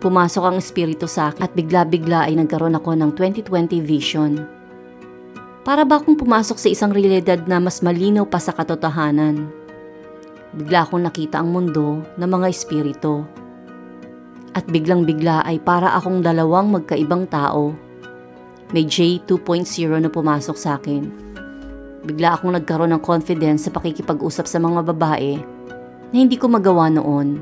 Pumasok 0.01 0.43
ang 0.43 0.57
espiritu 0.57 1.05
sa 1.05 1.29
akin 1.29 1.45
at 1.45 1.53
bigla-bigla 1.53 2.25
ay 2.25 2.39
nagkaroon 2.39 2.73
ako 2.73 2.97
ng 2.97 3.11
2020 3.13 3.79
vision. 3.85 4.41
Para 5.61 5.85
ba 5.85 6.01
akong 6.01 6.17
pumasok 6.17 6.57
sa 6.57 6.69
isang 6.73 6.89
realidad 6.89 7.45
na 7.45 7.61
mas 7.61 7.85
malinaw 7.85 8.25
pa 8.25 8.41
sa 8.41 8.49
katotohanan? 8.49 9.45
Bigla 10.57 10.89
akong 10.89 11.05
nakita 11.05 11.37
ang 11.37 11.53
mundo 11.53 12.01
ng 12.17 12.29
mga 12.29 12.47
espiritu. 12.49 13.21
At 14.57 14.65
biglang-bigla 14.67 15.45
ay 15.45 15.61
para 15.61 15.93
akong 15.95 16.25
dalawang 16.25 16.73
magkaibang 16.73 17.29
tao 17.29 17.77
may 18.71 18.87
J 18.87 19.19
2.0 19.27 19.67
na 19.99 20.07
pumasok 20.07 20.55
sa 20.55 20.79
akin. 20.79 21.11
Bigla 22.07 22.39
akong 22.39 22.55
nagkaroon 22.55 22.95
ng 22.95 23.03
confidence 23.03 23.67
sa 23.67 23.71
pakikipag-usap 23.75 24.47
sa 24.47 24.57
mga 24.63 24.79
babae 24.95 25.60
na 26.11 26.15
hindi 26.21 26.35
ko 26.35 26.51
magawa 26.51 26.91
noon. 26.91 27.39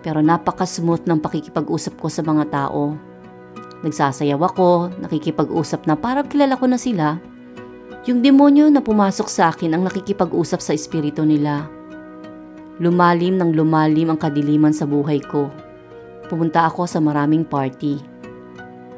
Pero 0.00 0.22
napaka-smooth 0.22 1.04
ng 1.04 1.18
pakikipag-usap 1.18 1.98
ko 1.98 2.06
sa 2.06 2.22
mga 2.22 2.48
tao. 2.48 2.94
Nagsasayaw 3.82 4.40
ako, 4.40 4.94
nakikipag-usap 5.02 5.84
na 5.90 5.98
parang 5.98 6.26
kilala 6.30 6.54
ko 6.56 6.70
na 6.70 6.78
sila. 6.78 7.18
Yung 8.06 8.22
demonyo 8.22 8.70
na 8.70 8.80
pumasok 8.80 9.26
sa 9.26 9.50
akin 9.50 9.74
ang 9.74 9.82
nakikipag-usap 9.82 10.62
sa 10.62 10.72
espiritu 10.72 11.26
nila. 11.26 11.66
Lumalim 12.78 13.34
ng 13.34 13.50
lumalim 13.50 14.14
ang 14.14 14.18
kadiliman 14.20 14.70
sa 14.70 14.86
buhay 14.86 15.18
ko. 15.18 15.50
Pumunta 16.30 16.66
ako 16.66 16.86
sa 16.86 17.02
maraming 17.02 17.42
party 17.42 18.16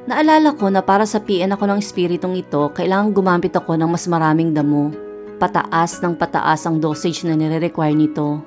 Naalala 0.08 0.56
ko 0.56 0.72
na 0.72 0.80
para 0.80 1.04
sa 1.04 1.20
PN 1.20 1.52
ako 1.52 1.68
ng 1.68 1.84
espiritong 1.84 2.32
ito, 2.32 2.72
kailangan 2.72 3.12
gumamit 3.12 3.52
ako 3.52 3.76
ng 3.76 3.92
mas 3.92 4.08
maraming 4.08 4.56
damo. 4.56 4.88
Pataas 5.36 6.00
ng 6.00 6.16
pataas 6.16 6.64
ang 6.64 6.80
dosage 6.80 7.28
na 7.28 7.36
nire-require 7.36 7.92
nito. 7.92 8.40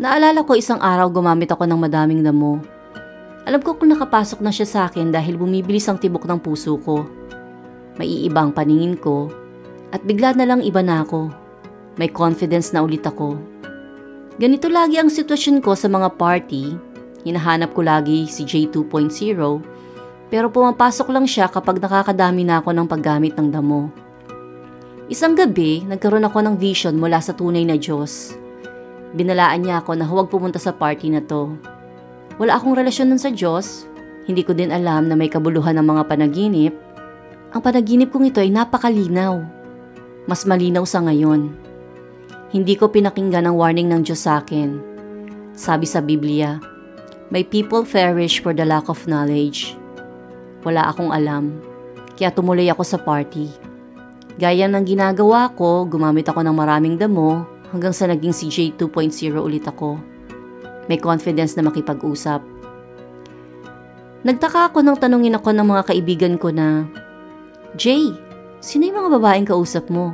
Naalala 0.00 0.48
ko 0.48 0.56
isang 0.56 0.80
araw 0.80 1.12
gumamit 1.12 1.52
ako 1.52 1.68
ng 1.68 1.76
madaming 1.76 2.24
damo. 2.24 2.56
Alam 3.44 3.60
ko 3.60 3.76
kung 3.76 3.92
nakapasok 3.92 4.40
na 4.40 4.48
siya 4.48 4.64
sa 4.64 4.80
akin 4.88 5.12
dahil 5.12 5.36
bumibilis 5.36 5.92
ang 5.92 6.00
tibok 6.00 6.24
ng 6.24 6.40
puso 6.40 6.80
ko. 6.80 7.04
Maiibang 8.00 8.56
paningin 8.56 8.96
ko 8.96 9.28
at 9.92 10.00
bigla 10.00 10.32
na 10.32 10.48
lang 10.48 10.64
iba 10.64 10.80
na 10.80 11.04
ako. 11.04 11.28
May 12.00 12.08
confidence 12.08 12.72
na 12.72 12.80
ulit 12.80 13.04
ako. 13.04 13.36
Ganito 14.40 14.72
lagi 14.72 14.96
ang 14.96 15.12
sitwasyon 15.12 15.60
ko 15.60 15.76
sa 15.76 15.92
mga 15.92 16.16
party. 16.16 16.80
Hinahanap 17.28 17.76
ko 17.76 17.84
lagi 17.84 18.24
si 18.24 18.48
J2.0 18.48 19.36
pero 20.32 20.48
pumapasok 20.48 21.12
lang 21.12 21.28
siya 21.28 21.52
kapag 21.52 21.76
nakakadami 21.76 22.48
na 22.48 22.64
ako 22.64 22.72
ng 22.72 22.88
paggamit 22.88 23.36
ng 23.36 23.52
damo. 23.52 23.92
Isang 25.12 25.36
gabi, 25.36 25.84
nagkaroon 25.84 26.24
ako 26.24 26.40
ng 26.40 26.56
vision 26.56 26.96
mula 26.96 27.20
sa 27.20 27.36
tunay 27.36 27.68
na 27.68 27.76
Diyos. 27.76 28.40
Binalaan 29.10 29.66
niya 29.66 29.82
ako 29.82 29.98
na 29.98 30.06
huwag 30.06 30.30
pumunta 30.30 30.62
sa 30.62 30.70
party 30.70 31.10
na 31.10 31.22
to. 31.22 31.50
Wala 32.38 32.54
akong 32.54 32.78
relasyon 32.78 33.10
nun 33.10 33.18
sa 33.18 33.34
Diyos. 33.34 33.90
Hindi 34.30 34.46
ko 34.46 34.54
din 34.54 34.70
alam 34.70 35.10
na 35.10 35.18
may 35.18 35.26
kabuluhan 35.26 35.74
ng 35.82 35.86
mga 35.86 36.02
panaginip. 36.06 36.74
Ang 37.50 37.60
panaginip 37.60 38.14
kong 38.14 38.30
ito 38.30 38.38
ay 38.38 38.54
napakalinaw. 38.54 39.42
Mas 40.30 40.46
malinaw 40.46 40.86
sa 40.86 41.02
ngayon. 41.02 41.50
Hindi 42.54 42.78
ko 42.78 42.86
pinakinggan 42.86 43.50
ang 43.50 43.58
warning 43.58 43.90
ng 43.90 44.06
Diyos 44.06 44.22
sa 44.22 44.38
akin. 44.38 44.78
Sabi 45.58 45.90
sa 45.90 45.98
Biblia, 45.98 46.62
My 47.34 47.42
people 47.46 47.82
perish 47.86 48.38
for 48.42 48.54
the 48.54 48.66
lack 48.66 48.86
of 48.86 49.06
knowledge. 49.10 49.74
Wala 50.62 50.90
akong 50.90 51.14
alam, 51.14 51.58
kaya 52.18 52.30
tumuloy 52.34 52.66
ako 52.66 52.82
sa 52.82 52.98
party. 52.98 53.46
Gaya 54.34 54.66
ng 54.66 54.82
ginagawa 54.82 55.50
ko, 55.54 55.86
gumamit 55.86 56.26
ako 56.26 56.42
ng 56.42 56.54
maraming 56.54 56.98
damo 56.98 57.46
hanggang 57.70 57.94
sa 57.94 58.10
naging 58.10 58.34
si 58.34 58.46
J 58.50 58.74
2.0 58.76 59.34
ulit 59.38 59.64
ako. 59.66 59.98
May 60.90 60.98
confidence 60.98 61.54
na 61.54 61.66
makipag-usap. 61.66 62.42
Nagtaka 64.20 64.68
ako 64.68 64.84
nang 64.84 65.00
tanungin 65.00 65.38
ako 65.38 65.54
ng 65.54 65.66
mga 65.66 65.82
kaibigan 65.88 66.34
ko 66.36 66.52
na, 66.52 66.84
Jay, 67.78 68.12
sino 68.60 68.90
yung 68.90 68.98
mga 69.00 69.10
babaeng 69.16 69.48
kausap 69.48 69.88
mo? 69.88 70.12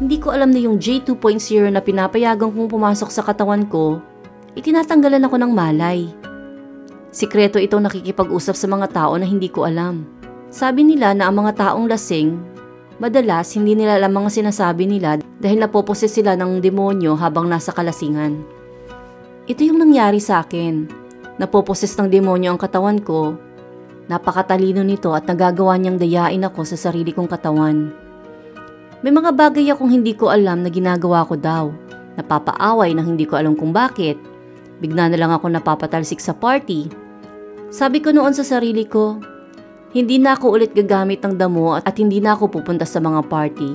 Hindi 0.00 0.16
ko 0.16 0.32
alam 0.32 0.48
na 0.48 0.64
yung 0.64 0.80
J 0.80 1.04
2.0 1.04 1.68
na 1.68 1.84
pinapayagan 1.84 2.48
kong 2.48 2.72
pumasok 2.72 3.12
sa 3.12 3.20
katawan 3.20 3.68
ko, 3.68 4.00
itinatanggalan 4.56 5.28
ako 5.28 5.36
ng 5.36 5.52
malay. 5.52 6.08
Sikreto 7.10 7.60
itong 7.60 7.90
nakikipag-usap 7.90 8.54
sa 8.56 8.66
mga 8.70 8.86
tao 8.96 9.12
na 9.18 9.26
hindi 9.26 9.52
ko 9.52 9.68
alam. 9.68 10.06
Sabi 10.48 10.86
nila 10.86 11.12
na 11.12 11.28
ang 11.28 11.36
mga 11.42 11.52
taong 11.58 11.90
lasing 11.90 12.38
Madalas, 13.00 13.56
hindi 13.56 13.72
nila 13.72 13.96
alam 13.96 14.12
mga 14.12 14.28
sinasabi 14.28 14.84
nila 14.84 15.16
dahil 15.40 15.64
napoposes 15.64 16.12
sila 16.12 16.36
ng 16.36 16.60
demonyo 16.60 17.16
habang 17.16 17.48
nasa 17.48 17.72
kalasingan. 17.72 18.44
Ito 19.48 19.64
yung 19.64 19.80
nangyari 19.80 20.20
sa 20.20 20.44
akin. 20.44 20.84
Napoposes 21.40 21.96
ng 21.96 22.12
demonyo 22.12 22.52
ang 22.52 22.60
katawan 22.60 23.00
ko. 23.00 23.40
Napakatalino 24.04 24.84
nito 24.84 25.16
at 25.16 25.24
nagagawa 25.24 25.80
niyang 25.80 25.96
dayain 25.96 26.44
ako 26.44 26.60
sa 26.68 26.76
sarili 26.76 27.16
kong 27.16 27.24
katawan. 27.24 27.88
May 29.00 29.16
mga 29.16 29.32
bagay 29.32 29.72
akong 29.72 29.88
hindi 29.88 30.12
ko 30.12 30.28
alam 30.28 30.60
na 30.60 30.68
ginagawa 30.68 31.24
ko 31.24 31.40
daw. 31.40 31.72
Napapaaway 32.20 32.92
na 32.92 33.00
hindi 33.00 33.24
ko 33.24 33.40
alam 33.40 33.56
kung 33.56 33.72
bakit. 33.72 34.20
Bigla 34.84 35.08
na 35.08 35.16
lang 35.16 35.32
ako 35.32 35.48
napapatalsik 35.48 36.20
sa 36.20 36.36
party. 36.36 36.92
Sabi 37.72 38.04
ko 38.04 38.12
noon 38.12 38.36
sa 38.36 38.44
sarili 38.44 38.84
ko, 38.84 39.16
hindi 39.90 40.22
na 40.22 40.38
ako 40.38 40.54
ulit 40.54 40.70
gagamit 40.70 41.18
ng 41.26 41.34
damo 41.34 41.74
at 41.74 41.98
hindi 41.98 42.22
na 42.22 42.38
ako 42.38 42.62
pupunta 42.62 42.86
sa 42.86 43.02
mga 43.02 43.26
party. 43.26 43.70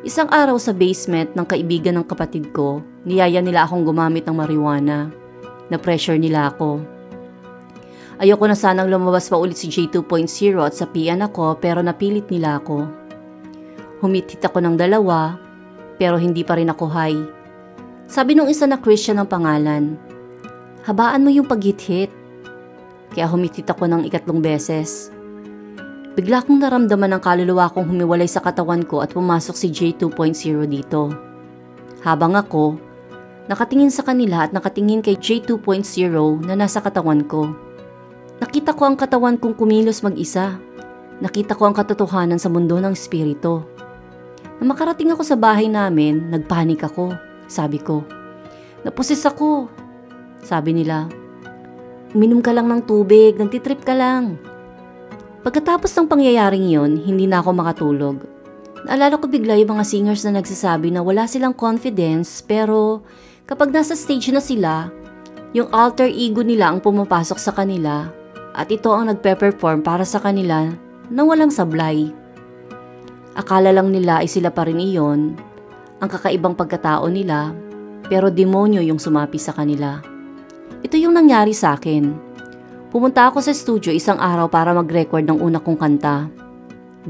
Isang 0.00 0.32
araw 0.32 0.56
sa 0.56 0.72
basement 0.72 1.36
ng 1.36 1.44
kaibigan 1.44 2.00
ng 2.00 2.06
kapatid 2.08 2.48
ko, 2.56 2.80
niyaya 3.04 3.44
nila 3.44 3.68
akong 3.68 3.84
gumamit 3.84 4.24
ng 4.24 4.36
marijuana. 4.36 5.12
Na-pressure 5.68 6.16
nila 6.16 6.48
ako. 6.48 6.80
Ayoko 8.24 8.44
na 8.48 8.56
sanang 8.56 8.88
lumabas 8.88 9.28
pa 9.28 9.36
ulit 9.36 9.60
si 9.60 9.68
J2.0 9.68 10.64
at 10.64 10.72
sapian 10.72 11.20
ako 11.20 11.60
pero 11.60 11.84
napilit 11.84 12.28
nila 12.32 12.60
ako. 12.60 12.88
Humitit 14.00 14.40
ako 14.40 14.64
ng 14.64 14.76
dalawa 14.80 15.36
pero 16.00 16.16
hindi 16.16 16.40
pa 16.40 16.56
rin 16.56 16.72
ako 16.72 16.84
high. 16.88 17.20
Sabi 18.08 18.32
nung 18.32 18.48
isa 18.48 18.64
na 18.64 18.80
Christian 18.80 19.20
ng 19.20 19.28
pangalan, 19.28 20.00
habaan 20.88 21.24
mo 21.24 21.28
yung 21.28 21.48
paghit-hit. 21.48 22.08
Kaya 23.12 23.28
humitit 23.28 23.68
ako 23.68 23.88
ng 23.88 24.08
ikatlong 24.08 24.40
beses. 24.40 25.13
Bigla 26.14 26.46
kong 26.46 26.62
naramdaman 26.62 27.18
ng 27.18 27.22
kaluluwa 27.26 27.66
kong 27.74 27.90
humiwalay 27.90 28.30
sa 28.30 28.38
katawan 28.38 28.86
ko 28.86 29.02
at 29.02 29.10
pumasok 29.10 29.58
si 29.58 29.66
J2.0 29.74 30.62
dito. 30.70 31.10
Habang 32.06 32.38
ako, 32.38 32.78
nakatingin 33.50 33.90
sa 33.90 34.06
kanila 34.06 34.46
at 34.46 34.54
nakatingin 34.54 35.02
kay 35.02 35.18
J2.0 35.18 36.14
na 36.46 36.54
nasa 36.54 36.78
katawan 36.78 37.26
ko. 37.26 37.50
Nakita 38.38 38.78
ko 38.78 38.86
ang 38.86 38.94
katawan 38.94 39.42
kong 39.42 39.58
kumilos 39.58 40.06
mag-isa. 40.06 40.54
Nakita 41.18 41.58
ko 41.58 41.66
ang 41.66 41.74
katotohanan 41.74 42.38
sa 42.38 42.46
mundo 42.46 42.78
ng 42.78 42.94
espiritu. 42.94 43.66
Na 44.62 44.70
makarating 44.70 45.10
ako 45.10 45.26
sa 45.26 45.34
bahay 45.34 45.66
namin, 45.66 46.30
nagpanik 46.30 46.86
ako. 46.86 47.10
Sabi 47.50 47.82
ko, 47.82 48.06
napusis 48.86 49.26
ako. 49.26 49.66
Sabi 50.46 50.78
nila, 50.78 51.10
uminom 52.14 52.38
ka 52.38 52.54
lang 52.54 52.70
ng 52.70 52.86
tubig, 52.86 53.34
nagtitrip 53.34 53.82
ka 53.82 53.98
lang. 53.98 54.53
Pagkatapos 55.44 55.92
ng 55.92 56.08
pangyayaring 56.08 56.72
yon, 56.72 57.04
hindi 57.04 57.28
na 57.28 57.44
ako 57.44 57.52
makatulog. 57.52 58.16
Naalala 58.88 59.20
ko 59.20 59.28
bigla 59.28 59.60
yung 59.60 59.76
mga 59.76 59.84
singers 59.84 60.24
na 60.24 60.40
nagsasabi 60.40 60.88
na 60.88 61.04
wala 61.04 61.28
silang 61.28 61.52
confidence 61.52 62.40
pero 62.40 63.04
kapag 63.44 63.68
nasa 63.68 63.92
stage 63.92 64.32
na 64.32 64.40
sila, 64.40 64.88
yung 65.52 65.68
alter 65.68 66.08
ego 66.08 66.40
nila 66.40 66.72
ang 66.72 66.80
pumapasok 66.80 67.36
sa 67.36 67.52
kanila 67.52 68.08
at 68.56 68.72
ito 68.72 68.88
ang 68.88 69.12
nagpe-perform 69.12 69.84
para 69.84 70.08
sa 70.08 70.16
kanila 70.16 70.72
na 71.12 71.22
walang 71.28 71.52
sablay. 71.52 72.08
Akala 73.36 73.68
lang 73.68 73.92
nila 73.92 74.24
ay 74.24 74.28
sila 74.32 74.48
pa 74.48 74.64
rin 74.64 74.80
iyon, 74.80 75.36
ang 76.00 76.08
kakaibang 76.08 76.56
pagkatao 76.56 77.04
nila, 77.12 77.52
pero 78.08 78.32
demonyo 78.32 78.80
yung 78.80 78.96
sumapi 78.96 79.36
sa 79.36 79.52
kanila. 79.52 80.00
Ito 80.80 80.96
yung 80.96 81.12
nangyari 81.12 81.52
sa 81.52 81.76
akin. 81.76 82.32
Pumunta 82.94 83.26
ako 83.26 83.42
sa 83.42 83.50
studio 83.50 83.90
isang 83.90 84.22
araw 84.22 84.46
para 84.46 84.70
mag-record 84.70 85.26
ng 85.26 85.42
una 85.42 85.58
kong 85.58 85.74
kanta. 85.74 86.30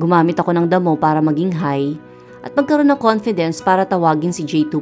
Gumamit 0.01 0.41
ako 0.41 0.57
ng 0.57 0.65
damo 0.65 0.97
para 0.97 1.21
maging 1.21 1.53
high 1.53 1.93
at 2.41 2.57
magkaroon 2.57 2.89
ng 2.89 2.97
confidence 2.97 3.61
para 3.61 3.85
tawagin 3.85 4.33
si 4.33 4.49
J2.0. 4.49 4.81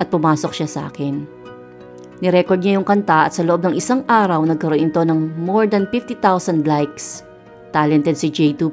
At 0.00 0.08
pumasok 0.08 0.56
siya 0.56 0.64
sa 0.64 0.80
akin. 0.88 1.28
Nirecord 2.24 2.64
niya 2.64 2.80
yung 2.80 2.88
kanta 2.88 3.28
at 3.28 3.36
sa 3.36 3.44
loob 3.44 3.60
ng 3.60 3.76
isang 3.76 4.08
araw 4.08 4.40
nagkaroon 4.40 4.88
ito 4.88 5.04
ng 5.04 5.36
more 5.36 5.68
than 5.68 5.84
50,000 5.92 6.64
likes. 6.64 7.20
Talented 7.76 8.16
si 8.16 8.32
J2.0. 8.32 8.72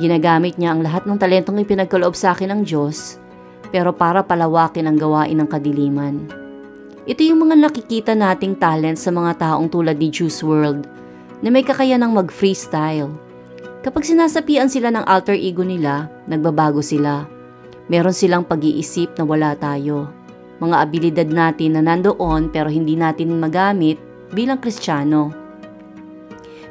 Ginagamit 0.00 0.56
niya 0.56 0.72
ang 0.72 0.80
lahat 0.80 1.04
ng 1.04 1.20
talentong 1.20 1.60
ipinagkaloob 1.60 2.16
sa 2.16 2.32
akin 2.32 2.56
ng 2.56 2.60
Diyos 2.64 3.20
pero 3.68 3.92
para 3.92 4.24
palawakin 4.24 4.88
ang 4.88 4.96
gawain 4.96 5.36
ng 5.36 5.48
kadiliman. 5.52 6.40
Ito 7.08 7.24
yung 7.24 7.48
mga 7.48 7.56
nakikita 7.56 8.12
nating 8.12 8.60
talent 8.60 9.00
sa 9.00 9.08
mga 9.08 9.40
taong 9.40 9.72
tulad 9.72 9.96
ni 9.96 10.12
Juice 10.12 10.44
World 10.44 10.84
na 11.40 11.48
may 11.48 11.64
kakayanang 11.64 12.12
mag-freestyle. 12.12 13.08
Kapag 13.80 14.04
sinasapian 14.04 14.68
sila 14.68 14.92
ng 14.92 15.08
alter 15.08 15.32
ego 15.32 15.64
nila, 15.64 16.12
nagbabago 16.28 16.84
sila. 16.84 17.24
Meron 17.88 18.12
silang 18.12 18.44
pag-iisip 18.44 19.16
na 19.16 19.24
wala 19.24 19.56
tayo. 19.56 20.12
Mga 20.60 20.76
abilidad 20.76 21.28
natin 21.32 21.80
na 21.80 21.82
nandoon 21.88 22.52
pero 22.52 22.68
hindi 22.68 23.00
natin 23.00 23.32
magamit 23.40 23.96
bilang 24.36 24.60
kristyano. 24.60 25.32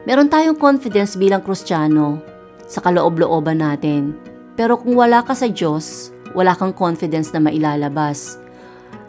Meron 0.06 0.30
tayong 0.30 0.62
confidence 0.62 1.18
bilang 1.18 1.42
kristyano 1.42 2.22
sa 2.70 2.86
kaloob-looban 2.86 3.66
natin. 3.66 4.14
Pero 4.54 4.78
kung 4.78 4.94
wala 4.94 5.26
ka 5.26 5.34
sa 5.34 5.50
Diyos, 5.50 6.14
wala 6.38 6.54
kang 6.54 6.78
confidence 6.78 7.34
na 7.34 7.42
mailalabas 7.42 8.38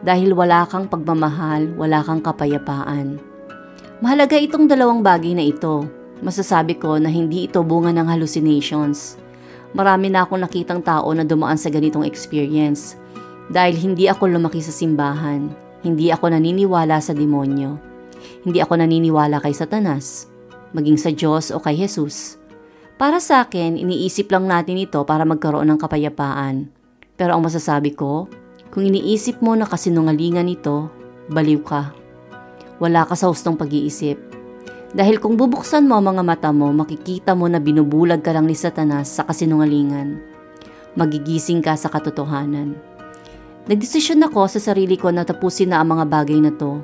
dahil 0.01 0.33
wala 0.33 0.65
kang 0.65 0.89
pagmamahal, 0.89 1.77
wala 1.77 2.01
kang 2.01 2.25
kapayapaan. 2.25 3.21
Mahalaga 4.01 4.41
itong 4.41 4.65
dalawang 4.65 5.05
bagay 5.05 5.37
na 5.37 5.45
ito. 5.45 5.85
Masasabi 6.25 6.81
ko 6.81 6.97
na 6.97 7.13
hindi 7.13 7.49
ito 7.49 7.61
bunga 7.61 7.93
ng 7.93 8.09
hallucinations. 8.09 9.21
Marami 9.77 10.09
na 10.09 10.25
akong 10.25 10.41
nakitang 10.41 10.81
tao 10.81 11.13
na 11.13 11.25
dumaan 11.25 11.61
sa 11.61 11.69
ganitong 11.69 12.09
experience. 12.09 12.97
Dahil 13.53 13.77
hindi 13.77 14.09
ako 14.09 14.41
lumaki 14.41 14.65
sa 14.65 14.73
simbahan, 14.73 15.53
hindi 15.85 16.09
ako 16.09 16.33
naniniwala 16.33 16.97
sa 17.01 17.13
demonyo. 17.13 17.77
Hindi 18.45 18.61
ako 18.61 18.81
naniniwala 18.81 19.41
kay 19.41 19.53
Satanas, 19.53 20.29
maging 20.73 20.97
sa 20.97 21.13
Diyos 21.13 21.53
o 21.53 21.61
kay 21.61 21.77
Jesus. 21.77 22.41
Para 23.01 23.17
sa 23.17 23.45
akin, 23.49 23.81
iniisip 23.81 24.29
lang 24.29 24.45
natin 24.45 24.77
ito 24.77 25.01
para 25.09 25.25
magkaroon 25.25 25.69
ng 25.73 25.81
kapayapaan. 25.81 26.69
Pero 27.17 27.33
ang 27.37 27.45
masasabi 27.45 27.97
ko, 27.97 28.29
kung 28.71 28.87
iniisip 28.87 29.43
mo 29.43 29.59
na 29.59 29.67
kasinungalingan 29.67 30.47
ito, 30.47 30.87
baliw 31.27 31.59
ka. 31.67 31.91
Wala 32.79 33.03
ka 33.03 33.19
sa 33.19 33.27
hustong 33.27 33.59
pag-iisip. 33.59 34.15
Dahil 34.95 35.19
kung 35.19 35.35
bubuksan 35.35 35.91
mo 35.91 35.99
ang 35.99 36.07
mga 36.15 36.23
mata 36.23 36.51
mo, 36.55 36.71
makikita 36.71 37.35
mo 37.35 37.51
na 37.51 37.59
binubulag 37.59 38.23
ka 38.23 38.31
lang 38.31 38.47
ni 38.47 38.55
Satanas 38.55 39.11
sa 39.11 39.27
kasinungalingan. 39.27 40.23
Magigising 40.95 41.63
ka 41.63 41.75
sa 41.75 41.91
katotohanan. 41.91 42.79
Nagdesisyon 43.67 44.23
ako 44.27 44.47
sa 44.47 44.63
sarili 44.63 44.95
ko 44.95 45.11
na 45.11 45.27
tapusin 45.27 45.75
na 45.75 45.83
ang 45.83 45.95
mga 45.95 46.07
bagay 46.07 46.39
na 46.39 46.55
to. 46.55 46.79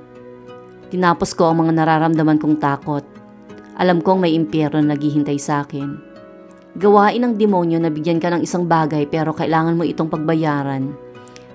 Tinapos 0.91 1.35
ko 1.39 1.51
ang 1.51 1.67
mga 1.67 1.83
nararamdaman 1.83 2.39
kong 2.39 2.59
takot. 2.63 3.03
Alam 3.79 4.03
kong 4.03 4.27
may 4.27 4.35
impyerno 4.35 4.83
na 4.83 4.95
naghihintay 4.95 5.39
sa 5.39 5.63
akin. 5.63 5.99
Gawain 6.79 7.23
ng 7.23 7.35
demonyo 7.39 7.79
na 7.79 7.95
bigyan 7.95 8.19
ka 8.19 8.31
ng 8.31 8.43
isang 8.43 8.67
bagay 8.67 9.07
pero 9.07 9.31
kailangan 9.35 9.79
mo 9.79 9.87
itong 9.87 10.11
pagbayaran. 10.11 11.06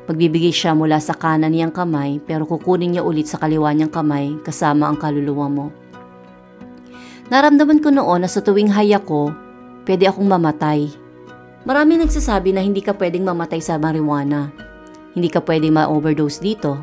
Magbibigay 0.10 0.50
siya 0.50 0.74
mula 0.74 0.98
sa 0.98 1.14
kanan 1.14 1.54
niyang 1.54 1.74
kamay 1.74 2.18
pero 2.24 2.50
kukunin 2.50 2.98
niya 2.98 3.06
ulit 3.06 3.30
sa 3.30 3.38
kaliwa 3.38 3.70
niyang 3.70 3.94
kamay 3.94 4.34
kasama 4.42 4.90
ang 4.90 4.98
kaluluwa 4.98 5.48
mo. 5.48 5.68
Naramdaman 7.32 7.80
ko 7.80 7.94
noon 7.94 8.26
na 8.26 8.30
sa 8.30 8.44
tuwing 8.44 8.74
haya 8.76 9.00
ko, 9.00 9.32
pwede 9.88 10.10
akong 10.10 10.28
mamatay. 10.28 10.92
Marami 11.64 12.02
nagsasabi 12.02 12.52
na 12.52 12.60
hindi 12.60 12.82
ka 12.82 12.98
pwedeng 12.98 13.24
mamatay 13.24 13.62
sa 13.62 13.78
marijuana. 13.78 14.52
Hindi 15.14 15.30
ka 15.30 15.40
pwedeng 15.46 15.78
ma-overdose 15.78 16.42
dito. 16.44 16.82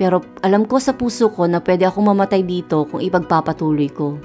Pero 0.00 0.24
alam 0.40 0.64
ko 0.64 0.80
sa 0.80 0.96
puso 0.96 1.28
ko 1.28 1.44
na 1.44 1.60
pwede 1.60 1.84
akong 1.84 2.08
mamatay 2.08 2.40
dito 2.40 2.88
kung 2.88 3.04
ipagpapatuloy 3.04 3.90
ko. 3.92 4.16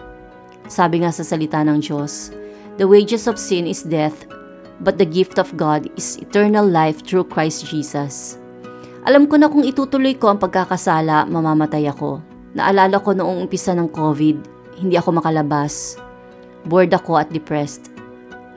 Sabi 0.72 1.04
nga 1.04 1.12
sa 1.12 1.26
salita 1.28 1.60
ng 1.68 1.84
Diyos, 1.84 2.32
The 2.80 2.88
wages 2.88 3.28
of 3.28 3.36
sin 3.36 3.68
is 3.68 3.84
death, 3.84 4.28
but 4.82 5.00
the 5.00 5.08
gift 5.08 5.40
of 5.40 5.54
God 5.56 5.88
is 5.96 6.20
eternal 6.20 6.66
life 6.66 7.06
through 7.06 7.30
Christ 7.32 7.68
Jesus. 7.68 8.40
Alam 9.06 9.30
ko 9.30 9.38
na 9.38 9.48
kung 9.48 9.62
itutuloy 9.62 10.18
ko 10.18 10.34
ang 10.34 10.42
pagkakasala, 10.42 11.30
mamamatay 11.30 11.86
ako. 11.86 12.20
Naalala 12.58 12.98
ko 12.98 13.14
noong 13.14 13.46
umpisa 13.46 13.78
ng 13.78 13.94
COVID, 13.94 14.38
hindi 14.82 14.96
ako 14.98 15.22
makalabas. 15.22 16.00
Bored 16.66 16.90
ako 16.90 17.22
at 17.22 17.30
depressed. 17.30 17.94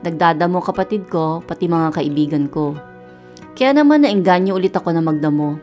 Nagdadamo 0.01 0.63
kapatid 0.63 1.05
ko, 1.11 1.43
pati 1.45 1.69
mga 1.69 2.01
kaibigan 2.01 2.49
ko. 2.49 2.73
Kaya 3.53 3.75
naman 3.75 4.07
naengganyo 4.07 4.55
ulit 4.55 4.73
ako 4.73 4.95
na 4.95 5.03
magdamo. 5.03 5.59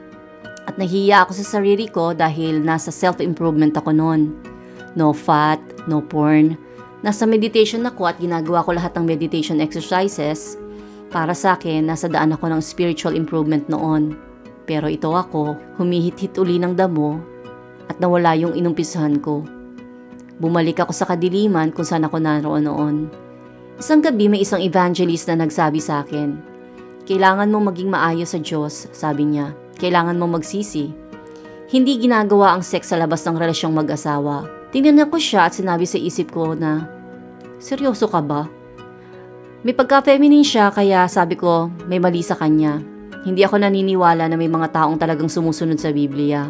At 0.68 0.76
nahiya 0.76 1.24
ako 1.24 1.32
sa 1.34 1.58
sarili 1.58 1.88
ko 1.88 2.12
dahil 2.12 2.60
nasa 2.60 2.92
self-improvement 2.92 3.74
ako 3.74 3.90
noon. 3.90 4.36
No 4.94 5.10
fat, 5.16 5.58
no 5.88 6.04
porn, 6.04 6.54
Nasa 7.06 7.22
meditation 7.22 7.86
ako 7.86 8.10
at 8.10 8.18
ginagawa 8.18 8.66
ko 8.66 8.74
lahat 8.74 8.98
ng 8.98 9.06
meditation 9.06 9.62
exercises. 9.62 10.58
Para 11.06 11.38
sa 11.38 11.54
akin, 11.54 11.86
nasa 11.86 12.10
daan 12.10 12.34
ako 12.34 12.50
ng 12.50 12.58
spiritual 12.58 13.14
improvement 13.14 13.62
noon. 13.70 14.18
Pero 14.66 14.90
ito 14.90 15.14
ako, 15.14 15.54
humihit-hit 15.78 16.34
uli 16.34 16.58
ng 16.58 16.74
damo 16.74 17.22
at 17.86 18.02
nawala 18.02 18.34
yung 18.34 18.58
inumpisahan 18.58 19.22
ko. 19.22 19.46
Bumalik 20.42 20.82
ako 20.82 20.90
sa 20.90 21.06
kadiliman 21.06 21.70
kung 21.70 21.86
saan 21.86 22.02
ako 22.02 22.18
naroon 22.18 22.66
noon. 22.66 22.96
Isang 23.78 24.02
gabi 24.02 24.26
may 24.26 24.42
isang 24.42 24.58
evangelist 24.58 25.30
na 25.30 25.46
nagsabi 25.46 25.78
sa 25.78 26.02
akin, 26.02 26.34
Kailangan 27.06 27.54
mong 27.54 27.70
maging 27.70 27.86
maayos 27.86 28.34
sa 28.34 28.42
Diyos, 28.42 28.90
sabi 28.90 29.30
niya. 29.30 29.54
Kailangan 29.78 30.18
mong 30.18 30.42
magsisi. 30.42 30.90
Hindi 31.70 32.02
ginagawa 32.02 32.58
ang 32.58 32.66
sex 32.66 32.90
sa 32.90 32.98
labas 32.98 33.22
ng 33.22 33.38
relasyong 33.38 33.78
mag-asawa. 33.78 34.50
Tingnan 34.74 35.06
ko 35.06 35.14
siya 35.14 35.46
at 35.46 35.54
sinabi 35.54 35.86
sa 35.86 36.02
isip 36.02 36.34
ko 36.34 36.58
na 36.58 36.95
Seryoso 37.56 38.08
ka 38.08 38.20
ba? 38.20 38.44
May 39.64 39.72
pagka-feminine 39.72 40.44
siya 40.44 40.68
kaya 40.70 41.08
sabi 41.08 41.34
ko 41.34 41.72
may 41.88 41.96
mali 41.96 42.20
sa 42.20 42.36
kanya. 42.36 42.78
Hindi 43.26 43.42
ako 43.42 43.58
naniniwala 43.58 44.30
na 44.30 44.36
may 44.38 44.46
mga 44.46 44.70
taong 44.70 45.00
talagang 45.00 45.26
sumusunod 45.26 45.80
sa 45.80 45.90
Biblia. 45.90 46.46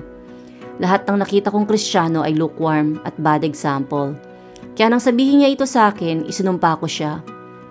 Lahat 0.76 1.08
ng 1.08 1.16
nakita 1.16 1.48
kong 1.48 1.64
kristyano 1.64 2.20
ay 2.20 2.36
lukewarm 2.36 3.00
at 3.06 3.16
bad 3.16 3.46
example. 3.48 4.12
Kaya 4.76 4.92
nang 4.92 5.00
sabihin 5.00 5.40
niya 5.40 5.56
ito 5.56 5.64
sa 5.64 5.88
akin, 5.88 6.28
isinumpa 6.28 6.76
ko 6.76 6.84
siya. 6.84 7.24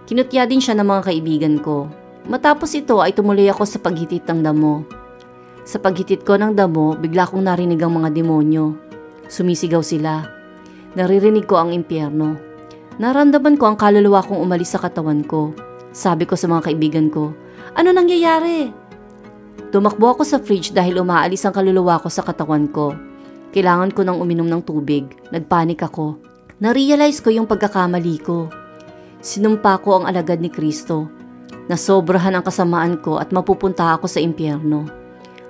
Kinutya 0.09 0.49
din 0.49 0.57
siya 0.57 0.73
ng 0.81 0.87
mga 0.89 1.01
kaibigan 1.13 1.55
ko. 1.61 1.85
Matapos 2.25 2.73
ito 2.73 2.97
ay 3.05 3.13
tumuloy 3.13 3.45
ako 3.45 3.61
sa 3.69 3.77
paghitit 3.77 4.25
ng 4.25 4.41
damo. 4.41 4.81
Sa 5.61 5.77
paghitit 5.77 6.25
ko 6.25 6.41
ng 6.41 6.57
damo, 6.57 6.97
bigla 6.97 7.29
kong 7.29 7.45
narinig 7.45 7.77
ang 7.85 7.93
mga 8.01 8.09
demonyo. 8.09 8.73
Sumisigaw 9.29 9.85
sila. 9.85 10.25
Naririnig 10.97 11.45
ko 11.45 11.61
ang 11.61 11.69
impyerno. 11.69 12.44
Naramdaman 12.95 13.59
ko 13.59 13.67
ang 13.67 13.77
kaluluwa 13.77 14.23
kong 14.23 14.39
umalis 14.39 14.71
sa 14.71 14.79
katawan 14.79 15.19
ko. 15.27 15.51
Sabi 15.91 16.23
ko 16.23 16.39
sa 16.39 16.47
mga 16.47 16.71
kaibigan 16.71 17.11
ko, 17.11 17.35
ano 17.75 17.91
nangyayari? 17.91 18.71
Tumakbo 19.75 20.15
ako 20.15 20.23
sa 20.23 20.39
fridge 20.39 20.71
dahil 20.71 21.03
umaalis 21.03 21.43
ang 21.43 21.51
kaluluwa 21.51 21.99
ko 21.99 22.07
sa 22.07 22.23
katawan 22.23 22.71
ko. 22.71 22.95
Kailangan 23.51 23.91
ko 23.91 24.07
nang 24.07 24.23
uminom 24.23 24.47
ng 24.47 24.63
tubig. 24.63 25.11
Nagpanik 25.27 25.83
ako. 25.83 26.15
Narealize 26.63 27.19
ko 27.19 27.35
yung 27.35 27.51
pagkakamali 27.51 28.15
ko. 28.23 28.47
Sinumpa 29.19 29.83
ko 29.83 29.99
ang 29.99 30.07
alagad 30.07 30.39
ni 30.39 30.47
Kristo. 30.47 31.11
Nasobrahan 31.67 32.39
ang 32.39 32.47
kasamaan 32.47 33.03
ko 33.03 33.19
at 33.19 33.35
mapupunta 33.35 33.91
ako 33.91 34.07
sa 34.07 34.23
impyerno. 34.23 34.87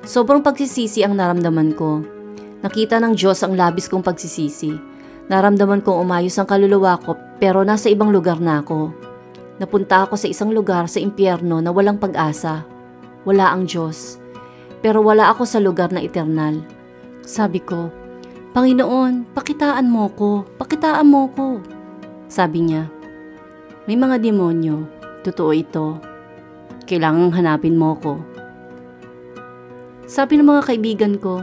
Sobrang 0.01 0.41
pagsisisi 0.41 1.05
ang 1.05 1.13
naramdaman 1.13 1.77
ko. 1.77 2.01
Nakita 2.65 2.97
ng 2.97 3.13
Diyos 3.13 3.45
ang 3.45 3.53
labis 3.53 3.85
kong 3.85 4.01
pagsisisi 4.01 4.94
Naramdaman 5.25 5.81
kong 5.81 6.05
umayos 6.05 6.37
ang 6.37 6.45
kaluluwa 6.45 7.01
ko 7.01 7.17
pero 7.41 7.65
nasa 7.65 7.89
ibang 7.89 8.13
lugar 8.13 8.37
na 8.37 8.61
ako. 8.61 8.93
Napunta 9.57 10.05
ako 10.05 10.19
sa 10.19 10.27
isang 10.29 10.51
lugar 10.51 10.85
sa 10.85 10.99
impyerno 11.01 11.63
na 11.63 11.71
walang 11.71 11.97
pag-asa. 11.97 12.67
Wala 13.25 13.49
ang 13.49 13.65
Diyos. 13.65 14.21
Pero 14.85 15.01
wala 15.01 15.33
ako 15.33 15.47
sa 15.47 15.57
lugar 15.57 15.89
na 15.89 16.03
eternal. 16.03 16.61
Sabi 17.25 17.57
ko, 17.63 17.89
Panginoon, 18.53 19.33
pakitaan 19.33 19.89
mo 19.89 20.11
ko, 20.13 20.45
pakitaan 20.61 21.09
mo 21.09 21.27
ko. 21.33 21.59
Sabi 22.29 22.69
niya, 22.69 22.85
may 23.89 23.97
mga 23.97 24.21
demonyo, 24.21 24.85
totoo 25.25 25.51
ito. 25.51 25.97
Kailangang 26.85 27.33
hanapin 27.33 27.75
mo 27.75 27.97
ko. 27.97 28.21
Sabi 30.05 30.37
ng 30.37 30.45
mga 30.45 30.61
kaibigan 30.69 31.13
ko, 31.17 31.41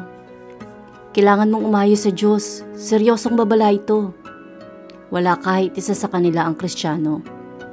kailangan 1.12 1.52
mong 1.52 1.64
umayos 1.68 2.08
sa 2.08 2.12
Diyos. 2.12 2.64
Seryosong 2.72 3.36
babala 3.36 3.68
ito. 3.68 4.16
Wala 5.12 5.36
kahit 5.36 5.76
isa 5.76 5.92
sa 5.92 6.08
kanila 6.08 6.48
ang 6.48 6.56
kristyano. 6.56 7.20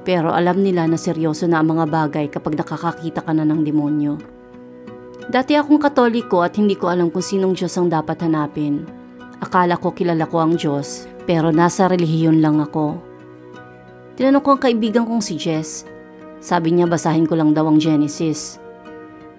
Pero 0.04 0.36
alam 0.36 0.60
nila 0.60 0.84
na 0.88 1.00
seryoso 1.00 1.48
na 1.48 1.64
ang 1.64 1.72
mga 1.72 1.86
bagay 1.88 2.26
kapag 2.28 2.60
nakakakita 2.60 3.24
ka 3.24 3.32
na 3.32 3.48
ng 3.48 3.64
demonyo. 3.64 4.20
Dati 5.30 5.56
akong 5.56 5.80
katoliko 5.80 6.44
at 6.44 6.60
hindi 6.60 6.76
ko 6.76 6.92
alam 6.92 7.08
kung 7.08 7.24
sinong 7.24 7.56
Diyos 7.56 7.80
ang 7.80 7.88
dapat 7.88 8.28
hanapin. 8.28 8.84
Akala 9.40 9.80
ko 9.80 9.96
kilala 9.96 10.28
ko 10.28 10.44
ang 10.44 10.60
Diyos, 10.60 11.08
pero 11.24 11.54
nasa 11.54 11.88
relihiyon 11.88 12.44
lang 12.44 12.60
ako. 12.60 13.00
Tinanong 14.20 14.44
ko 14.44 14.50
ang 14.58 14.62
kaibigan 14.68 15.08
kong 15.08 15.24
si 15.24 15.40
Jess. 15.40 15.88
Sabi 16.44 16.76
niya 16.76 16.92
basahin 16.92 17.24
ko 17.24 17.40
lang 17.40 17.56
daw 17.56 17.72
ang 17.72 17.80
Genesis. 17.80 18.60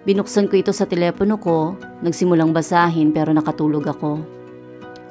Binuksan 0.00 0.48
ko 0.48 0.56
ito 0.56 0.72
sa 0.72 0.88
telepono 0.88 1.36
ko, 1.36 1.76
nagsimulang 2.00 2.56
basahin 2.56 3.12
pero 3.12 3.36
nakatulog 3.36 3.84
ako. 3.84 4.24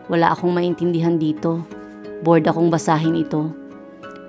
Wala 0.10 0.34
akong 0.34 0.50
maintindihan 0.50 1.22
dito. 1.22 1.62
Bored 2.26 2.50
akong 2.50 2.74
basahin 2.74 3.14
ito. 3.14 3.54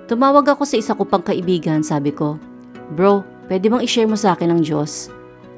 Tumawag 0.05 0.53
ako 0.53 0.61
sa 0.69 0.77
isa 0.77 0.93
ko 0.93 1.01
pang 1.01 1.25
kaibigan, 1.25 1.81
sabi 1.81 2.13
ko, 2.13 2.37
Bro, 2.93 3.25
pwede 3.49 3.73
bang 3.73 3.81
i-share 3.81 4.05
mo 4.05 4.13
sa 4.13 4.37
akin 4.37 4.53
ang 4.53 4.61
Diyos? 4.61 5.09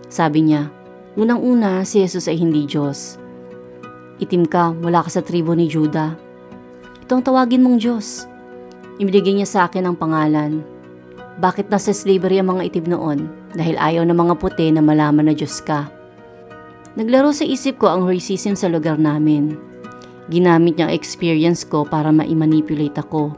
Sabi 0.07 0.47
niya, 0.47 0.71
unang-una 1.19 1.83
si 1.83 1.99
Jesus 1.99 2.31
ay 2.31 2.39
hindi 2.39 2.63
Diyos. 2.63 3.19
Itim 4.23 4.47
ka, 4.47 4.71
mula 4.71 5.03
ka 5.03 5.11
sa 5.11 5.19
tribo 5.19 5.51
ni 5.51 5.67
Juda. 5.67 6.15
Itong 7.03 7.25
tawagin 7.25 7.59
mong 7.59 7.83
Diyos. 7.83 8.23
Ibigay 9.03 9.35
niya 9.35 9.49
sa 9.49 9.59
akin 9.67 9.83
ang 9.83 9.97
pangalan, 9.99 10.63
bakit 11.41 11.67
nasa 11.67 11.91
slavery 11.91 12.39
ang 12.39 12.55
mga 12.55 12.71
itim 12.71 12.93
noon? 12.93 13.42
Dahil 13.53 13.77
ayaw 13.77 14.03
ng 14.05 14.17
mga 14.17 14.35
puti 14.41 14.67
na 14.73 14.81
malaman 14.81 15.29
na 15.29 15.33
Diyos 15.37 15.61
ka. 15.61 15.89
Naglaro 16.93 17.33
sa 17.33 17.45
isip 17.45 17.81
ko 17.81 17.89
ang 17.89 18.05
racism 18.05 18.53
sa 18.53 18.69
lugar 18.69 19.01
namin. 19.01 19.57
Ginamit 20.29 20.77
niyang 20.77 20.93
experience 20.93 21.65
ko 21.65 21.85
para 21.85 22.13
ma-manipulate 22.13 23.01
ako. 23.01 23.33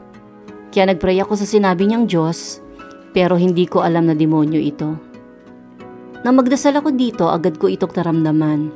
Kaya 0.72 0.92
nagpray 0.92 1.16
ako 1.24 1.40
sa 1.40 1.48
sinabi 1.48 1.88
niyang 1.88 2.04
Diyos, 2.04 2.60
pero 3.16 3.40
hindi 3.40 3.64
ko 3.64 3.80
alam 3.80 4.12
na 4.12 4.14
demonyo 4.16 4.60
ito. 4.60 4.92
Nang 6.20 6.36
magdasal 6.36 6.76
ako 6.76 6.92
dito, 6.92 7.32
agad 7.32 7.56
ko 7.56 7.72
itong 7.72 7.96
taramdaman. 7.96 8.68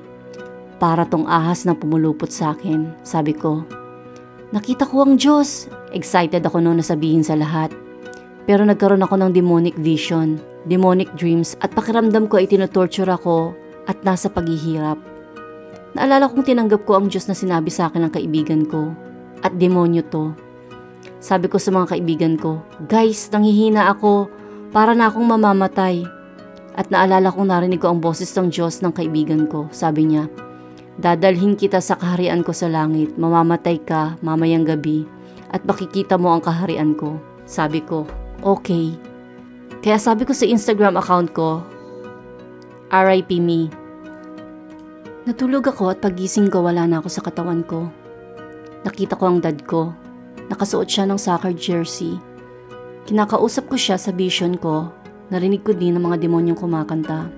Para 0.80 1.04
tong 1.04 1.28
ahas 1.28 1.68
na 1.68 1.76
pumulupot 1.76 2.32
sa 2.32 2.56
akin, 2.56 2.88
sabi 3.04 3.36
ko. 3.36 3.68
Nakita 4.50 4.88
ko 4.88 5.04
ang 5.04 5.20
Diyos. 5.20 5.68
Excited 5.92 6.40
ako 6.40 6.64
noon 6.64 6.80
na 6.80 6.86
sabihin 6.86 7.20
sa 7.20 7.36
lahat. 7.36 7.68
Pero 8.48 8.64
nagkaroon 8.64 9.04
ako 9.04 9.14
ng 9.20 9.30
demonic 9.36 9.76
vision, 9.76 10.40
demonic 10.68 11.08
dreams 11.16 11.56
at 11.64 11.72
pakiramdam 11.72 12.28
ko 12.28 12.40
ay 12.40 12.48
tinotorture 12.50 13.08
ako 13.08 13.56
at 13.88 13.96
nasa 14.04 14.28
paghihirap. 14.28 14.98
Naalala 15.96 16.30
kong 16.30 16.46
tinanggap 16.46 16.86
ko 16.86 17.00
ang 17.00 17.10
Diyos 17.10 17.26
na 17.26 17.34
sinabi 17.34 17.72
sa 17.72 17.90
akin 17.90 18.06
ng 18.06 18.12
kaibigan 18.14 18.62
ko 18.68 18.94
at 19.42 19.56
demonyo 19.56 20.04
to. 20.12 20.30
Sabi 21.20 21.48
ko 21.52 21.60
sa 21.60 21.72
mga 21.72 21.96
kaibigan 21.96 22.34
ko, 22.40 22.64
guys, 22.88 23.28
nanghihina 23.28 23.92
ako, 23.92 24.28
para 24.70 24.94
na 24.94 25.10
akong 25.10 25.26
mamamatay. 25.26 26.06
At 26.78 26.88
naalala 26.88 27.34
kong 27.34 27.50
narinig 27.50 27.82
ko 27.82 27.92
ang 27.92 28.00
boses 28.00 28.30
ng 28.38 28.48
Diyos 28.48 28.80
ng 28.80 28.94
kaibigan 28.94 29.50
ko. 29.50 29.66
Sabi 29.74 30.08
niya, 30.08 30.30
dadalhin 30.96 31.58
kita 31.58 31.82
sa 31.82 31.98
kaharian 31.98 32.46
ko 32.46 32.54
sa 32.54 32.70
langit, 32.70 33.18
mamamatay 33.18 33.82
ka 33.82 34.16
mamayang 34.22 34.64
gabi, 34.64 35.04
at 35.50 35.66
makikita 35.66 36.14
mo 36.14 36.32
ang 36.32 36.40
kaharian 36.40 36.94
ko. 36.94 37.18
Sabi 37.44 37.82
ko, 37.82 38.06
okay. 38.46 39.09
Kaya 39.80 39.96
sabi 39.96 40.28
ko 40.28 40.36
sa 40.36 40.44
Instagram 40.44 41.00
account 41.00 41.32
ko, 41.32 41.64
RIP 42.92 43.40
me. 43.40 43.72
Natulog 45.24 45.72
ako 45.72 45.96
at 45.96 46.04
pagising 46.04 46.52
ko 46.52 46.60
wala 46.60 46.84
na 46.84 47.00
ako 47.00 47.08
sa 47.08 47.24
katawan 47.24 47.64
ko. 47.64 47.88
Nakita 48.84 49.16
ko 49.16 49.24
ang 49.32 49.40
dad 49.40 49.64
ko. 49.64 49.96
Nakasuot 50.52 50.84
siya 50.84 51.08
ng 51.08 51.16
soccer 51.16 51.56
jersey. 51.56 52.20
Kinakausap 53.08 53.72
ko 53.72 53.76
siya 53.80 53.96
sa 53.96 54.12
vision 54.12 54.60
ko. 54.60 54.92
Narinig 55.32 55.64
ko 55.64 55.72
din 55.72 55.96
ang 55.96 56.12
mga 56.12 56.28
demonyong 56.28 56.60
kumakanta. 56.60 57.32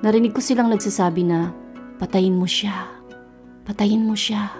Narinig 0.00 0.32
ko 0.32 0.40
silang 0.40 0.72
nagsasabi 0.72 1.26
na, 1.26 1.52
patayin 2.00 2.38
mo 2.38 2.48
siya. 2.48 2.86
Patayin 3.68 4.08
mo 4.08 4.16
siya. 4.16 4.56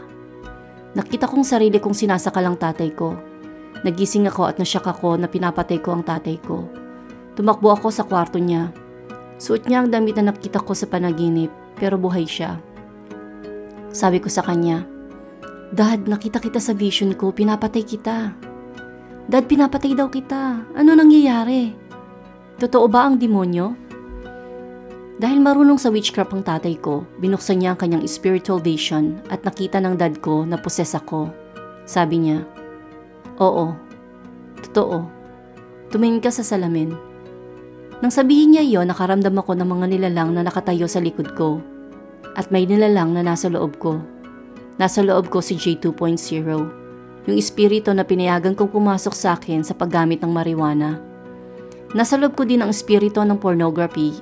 Nakita 0.93 1.25
kong 1.25 1.47
sarili 1.47 1.81
kong 1.81 1.97
sinasakal 1.97 2.45
ang 2.45 2.61
tatay 2.61 2.93
ko. 2.93 3.17
Nagising 3.81 4.29
ako 4.29 4.45
at 4.45 4.61
nasyak 4.61 4.85
ako 4.85 5.17
na 5.17 5.31
pinapatay 5.31 5.81
ko 5.81 5.97
ang 5.97 6.05
tatay 6.05 6.37
ko. 6.43 6.82
Tumakbo 7.33 7.73
ako 7.73 7.89
sa 7.89 8.05
kwarto 8.05 8.37
niya. 8.37 8.73
Suot 9.41 9.67
niya 9.67 9.83
ang 9.83 9.89
damit 9.89 10.21
na 10.21 10.31
nakita 10.31 10.61
ko 10.61 10.77
sa 10.77 10.87
panaginip 10.87 11.51
pero 11.81 11.97
buhay 11.97 12.29
siya. 12.29 12.61
Sabi 13.93 14.21
ko 14.21 14.29
sa 14.29 14.45
kanya, 14.45 14.85
Dad, 15.73 16.05
nakita 16.05 16.37
kita 16.37 16.61
sa 16.61 16.77
vision 16.77 17.17
ko, 17.17 17.33
pinapatay 17.33 17.81
kita. 17.81 18.37
Dad, 19.25 19.45
pinapatay 19.49 19.97
daw 19.97 20.13
kita. 20.13 20.69
Ano 20.77 20.93
nangyayari? 20.93 21.73
Totoo 22.61 22.87
ba 22.93 23.09
ang 23.09 23.17
demonyo? 23.17 23.73
Dahil 25.17 25.41
marunong 25.41 25.81
sa 25.81 25.89
witchcraft 25.89 26.37
ang 26.37 26.45
tatay 26.45 26.77
ko, 26.77 27.09
binuksan 27.23 27.63
niya 27.63 27.73
ang 27.73 27.81
kanyang 27.81 28.05
spiritual 28.05 28.61
vision 28.61 29.17
at 29.33 29.41
nakita 29.47 29.81
ng 29.81 29.97
dad 29.97 30.21
ko 30.21 30.45
na 30.45 30.61
poses 30.61 30.93
ako. 30.93 31.33
Sabi 31.89 32.21
niya, 32.21 32.45
Oo, 33.41 33.73
totoo. 34.61 35.09
Tumingin 35.89 36.21
ka 36.21 36.29
sa 36.29 36.45
salamin. 36.45 37.12
Nang 38.03 38.11
sabihin 38.11 38.53
niya 38.53 38.67
iyon, 38.67 38.91
nakaramdam 38.91 39.39
ako 39.39 39.55
ng 39.55 39.69
mga 39.69 39.87
nilalang 39.87 40.35
na 40.35 40.43
nakatayo 40.43 40.91
sa 40.91 40.99
likod 40.99 41.39
ko. 41.39 41.63
At 42.35 42.51
may 42.51 42.67
nilalang 42.67 43.15
na 43.15 43.23
nasa 43.23 43.47
loob 43.47 43.79
ko. 43.79 44.03
Nasa 44.77 45.07
loob 45.07 45.31
ko 45.31 45.39
si 45.39 45.55
J2.0, 45.55 46.43
yung 47.31 47.39
espiritu 47.39 47.95
na 47.95 48.03
pinayagan 48.03 48.59
kong 48.59 48.75
pumasok 48.75 49.15
sa 49.15 49.39
akin 49.39 49.63
sa 49.63 49.79
paggamit 49.79 50.19
ng 50.19 50.33
marijuana. 50.35 50.99
Nasa 51.95 52.19
loob 52.19 52.35
ko 52.35 52.43
din 52.43 52.67
ang 52.67 52.75
espiritu 52.75 53.23
ng 53.23 53.39
pornography 53.39 54.19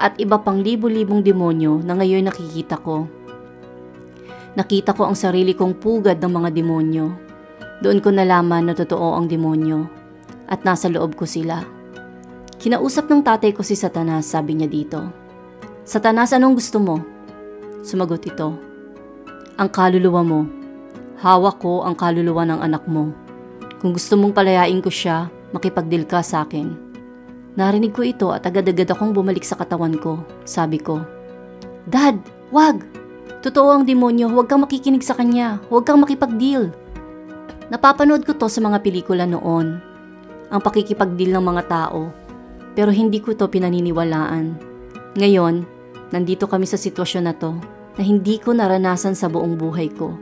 at 0.00 0.18
iba 0.18 0.42
pang 0.42 0.58
libo-libong 0.58 1.22
demonyo 1.22 1.78
na 1.86 1.94
ngayon 1.94 2.26
nakikita 2.26 2.80
ko. 2.82 3.06
Nakita 4.58 4.96
ko 4.96 5.06
ang 5.06 5.14
sarili 5.14 5.54
kong 5.54 5.78
pugad 5.78 6.18
ng 6.18 6.32
mga 6.32 6.48
demonyo 6.50 7.26
doon 7.84 8.00
ko 8.00 8.08
nalaman 8.08 8.72
na 8.72 8.74
totoo 8.74 9.20
ang 9.20 9.28
demonyo 9.28 9.84
at 10.48 10.64
nasa 10.64 10.88
loob 10.88 11.12
ko 11.12 11.28
sila. 11.28 11.75
Kinausap 12.56 13.12
ng 13.12 13.20
tatay 13.20 13.52
ko 13.52 13.60
si 13.60 13.76
Satanas, 13.76 14.32
sabi 14.32 14.56
niya 14.56 14.64
dito. 14.64 15.12
Satanas, 15.84 16.32
anong 16.32 16.56
gusto 16.56 16.80
mo? 16.80 17.04
Sumagot 17.84 18.24
ito. 18.24 18.56
Ang 19.60 19.68
kaluluwa 19.68 20.24
mo. 20.24 20.40
Hawak 21.20 21.60
ko 21.60 21.84
ang 21.84 21.92
kaluluwa 21.92 22.48
ng 22.48 22.60
anak 22.64 22.88
mo. 22.88 23.12
Kung 23.76 23.92
gusto 23.92 24.16
mong 24.16 24.32
palayain 24.32 24.80
ko 24.80 24.88
siya, 24.88 25.28
makipagdil 25.52 26.08
ka 26.08 26.24
sa 26.24 26.48
akin. 26.48 26.72
Narinig 27.60 27.92
ko 27.92 28.04
ito 28.04 28.32
at 28.32 28.48
agad-agad 28.48 28.88
akong 28.88 29.12
bumalik 29.12 29.44
sa 29.44 29.56
katawan 29.56 29.96
ko. 29.96 30.20
Sabi 30.48 30.80
ko, 30.80 31.04
Dad, 31.88 32.20
wag! 32.52 32.84
Totoo 33.44 33.78
ang 33.78 33.84
demonyo, 33.86 34.32
huwag 34.32 34.48
kang 34.48 34.64
makikinig 34.64 35.04
sa 35.04 35.12
kanya. 35.14 35.60
Huwag 35.68 35.84
kang 35.84 36.00
makipag-deal. 36.00 36.72
Napapanood 37.68 38.24
ko 38.24 38.32
to 38.34 38.48
sa 38.48 38.64
mga 38.64 38.80
pelikula 38.80 39.28
noon. 39.28 39.78
Ang 40.50 40.60
pakikipagdil 40.64 41.36
ng 41.36 41.44
mga 41.44 41.62
tao. 41.68 42.25
Pero 42.76 42.92
hindi 42.92 43.24
ko 43.24 43.32
to 43.32 43.48
pinaniniwalaan. 43.48 44.54
Ngayon, 45.16 45.64
nandito 46.12 46.44
kami 46.44 46.68
sa 46.68 46.76
sitwasyon 46.76 47.24
na 47.24 47.32
to 47.32 47.56
na 47.96 48.02
hindi 48.04 48.36
ko 48.36 48.52
naranasan 48.52 49.16
sa 49.16 49.32
buong 49.32 49.56
buhay 49.56 49.88
ko. 49.96 50.12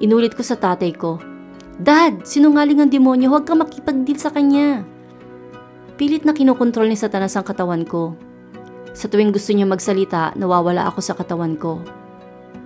Inulit 0.00 0.32
ko 0.32 0.40
sa 0.40 0.56
tatay 0.56 0.96
ko, 0.96 1.20
Dad, 1.78 2.26
sinungaling 2.26 2.82
ang 2.82 2.90
demonyo, 2.90 3.30
huwag 3.30 3.46
kang 3.46 3.62
makipagdil 3.62 4.18
sa 4.18 4.34
kanya. 4.34 4.82
Pilit 5.94 6.26
na 6.26 6.34
kinokontrol 6.34 6.90
ni 6.90 6.98
Satanas 6.98 7.38
ang 7.38 7.46
katawan 7.46 7.86
ko. 7.86 8.18
Sa 8.98 9.06
tuwing 9.06 9.30
gusto 9.30 9.54
niya 9.54 9.62
magsalita, 9.62 10.34
nawawala 10.34 10.90
ako 10.90 10.98
sa 10.98 11.14
katawan 11.14 11.54
ko. 11.54 11.78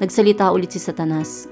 Nagsalita 0.01 0.49
ulit 0.49 0.73
si 0.73 0.81
Satanas. 0.81 1.45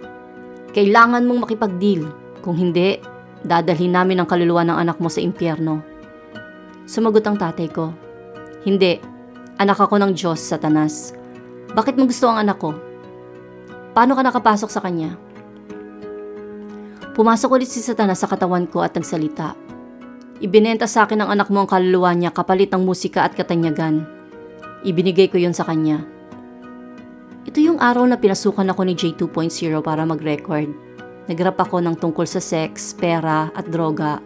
Kailangan 0.72 1.28
mong 1.28 1.44
makipagdeal. 1.44 2.08
Kung 2.40 2.56
hindi, 2.56 2.96
dadalhin 3.44 3.92
namin 3.92 4.24
ang 4.24 4.28
kaluluwa 4.28 4.64
ng 4.64 4.76
anak 4.80 4.96
mo 4.96 5.12
sa 5.12 5.20
impyerno. 5.20 5.89
Sumagot 6.90 7.22
ang 7.22 7.38
tatay 7.38 7.70
ko. 7.70 7.94
Hindi, 8.66 8.98
anak 9.62 9.78
ako 9.78 10.02
ng 10.02 10.10
Diyos, 10.10 10.42
Satanas. 10.42 11.14
Bakit 11.70 11.94
mo 11.94 12.10
gusto 12.10 12.26
ang 12.26 12.42
anak 12.42 12.58
ko? 12.58 12.74
Paano 13.94 14.18
ka 14.18 14.26
nakapasok 14.26 14.66
sa 14.66 14.82
kanya? 14.82 15.14
Pumasok 17.14 17.54
ulit 17.54 17.70
si 17.70 17.78
Satanas 17.78 18.18
sa 18.18 18.26
katawan 18.26 18.66
ko 18.66 18.82
at 18.82 18.98
nagsalita. 18.98 19.54
Ibinenta 20.42 20.90
sa 20.90 21.06
akin 21.06 21.22
ng 21.22 21.30
anak 21.30 21.46
mo 21.54 21.62
ang 21.62 21.70
kaluluwa 21.70 22.10
niya 22.10 22.34
kapalit 22.34 22.74
ng 22.74 22.82
musika 22.82 23.22
at 23.22 23.38
katanyagan. 23.38 24.02
Ibinigay 24.82 25.30
ko 25.30 25.38
yon 25.38 25.54
sa 25.54 25.62
kanya. 25.62 26.02
Ito 27.46 27.62
yung 27.62 27.78
araw 27.78 28.02
na 28.02 28.18
pinasukan 28.18 28.66
ako 28.66 28.82
ni 28.82 28.98
J2.0 28.98 29.78
para 29.78 30.02
mag-record. 30.02 30.74
Nagrap 31.30 31.54
ako 31.54 31.86
ng 31.86 31.94
tungkol 32.02 32.26
sa 32.26 32.42
sex, 32.42 32.98
pera 32.98 33.46
at 33.54 33.70
droga 33.70 34.18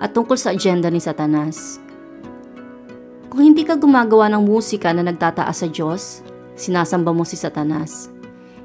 at 0.00 0.16
tungkol 0.16 0.40
sa 0.40 0.56
agenda 0.56 0.88
ni 0.88 0.96
Satanas. 0.96 1.84
Kung 3.36 3.52
hindi 3.52 3.68
ka 3.68 3.76
gumagawa 3.76 4.32
ng 4.32 4.48
musika 4.48 4.96
na 4.96 5.04
nagtataas 5.04 5.60
sa 5.60 5.68
Diyos, 5.68 6.24
sinasamba 6.56 7.12
mo 7.12 7.20
si 7.20 7.36
Satanas. 7.36 8.08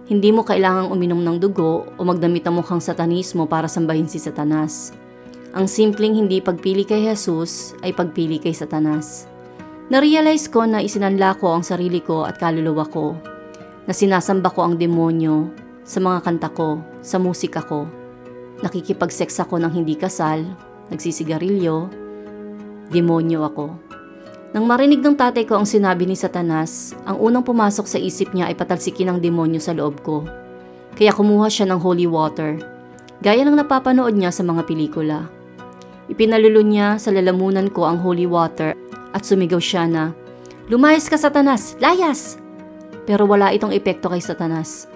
Hindi 0.07 0.31
mo 0.31 0.47
kailangang 0.47 0.95
uminom 0.95 1.19
ng 1.19 1.43
dugo 1.43 1.91
o 1.99 2.01
magdamit 2.07 2.47
ang 2.47 2.55
mukhang 2.55 2.79
satanismo 2.79 3.51
para 3.51 3.67
sambahin 3.67 4.07
si 4.07 4.15
Satanas. 4.15 4.95
Ang 5.51 5.67
simpleng 5.67 6.15
hindi 6.15 6.39
pagpili 6.39 6.87
kay 6.87 7.03
Jesus 7.03 7.75
ay 7.83 7.91
pagpili 7.91 8.39
kay 8.39 8.55
Satanas. 8.55 9.27
Narealize 9.91 10.47
ko 10.47 10.63
na 10.63 10.79
isinanla 10.79 11.35
ko 11.35 11.51
ang 11.51 11.67
sarili 11.67 11.99
ko 11.99 12.23
at 12.23 12.39
kaluluwa 12.39 12.87
ko, 12.87 13.19
na 13.83 13.91
sinasamba 13.91 14.55
ko 14.55 14.71
ang 14.71 14.79
demonyo 14.79 15.51
sa 15.83 15.99
mga 15.99 16.23
kanta 16.23 16.47
ko, 16.47 16.79
sa 17.03 17.19
musika 17.19 17.59
ko. 17.59 17.91
Nakikipag-sex 18.63 19.35
ako 19.35 19.59
ng 19.67 19.75
hindi 19.75 19.99
kasal, 19.99 20.47
nagsisigarilyo, 20.87 21.91
demonyo 22.87 23.43
ako. 23.51 23.90
Nang 24.51 24.67
marinig 24.67 24.99
ng 24.99 25.15
tatay 25.15 25.47
ko 25.47 25.55
ang 25.55 25.63
sinabi 25.63 26.03
ni 26.03 26.11
Satanas, 26.11 26.91
ang 27.07 27.15
unang 27.23 27.39
pumasok 27.39 27.87
sa 27.87 27.95
isip 27.95 28.35
niya 28.35 28.51
ay 28.51 28.55
patalsikin 28.59 29.07
ang 29.07 29.23
demonyo 29.23 29.63
sa 29.63 29.71
loob 29.71 30.03
ko. 30.03 30.27
Kaya 30.91 31.15
kumuha 31.15 31.47
siya 31.47 31.71
ng 31.71 31.79
holy 31.79 32.03
water, 32.03 32.59
gaya 33.23 33.47
ng 33.47 33.55
napapanood 33.55 34.11
niya 34.11 34.27
sa 34.27 34.43
mga 34.43 34.67
pelikula. 34.67 35.31
Ipinalulo 36.11 36.67
niya 36.67 36.99
sa 36.99 37.15
lalamunan 37.15 37.71
ko 37.71 37.87
ang 37.87 38.03
holy 38.03 38.27
water 38.27 38.75
at 39.15 39.23
sumigaw 39.23 39.63
siya 39.63 39.87
na, 39.87 40.11
Lumayas 40.67 41.07
ka 41.07 41.15
Satanas! 41.15 41.79
Layas! 41.79 42.35
Pero 43.07 43.23
wala 43.31 43.55
itong 43.55 43.71
epekto 43.71 44.11
kay 44.11 44.19
Satanas. 44.19 44.91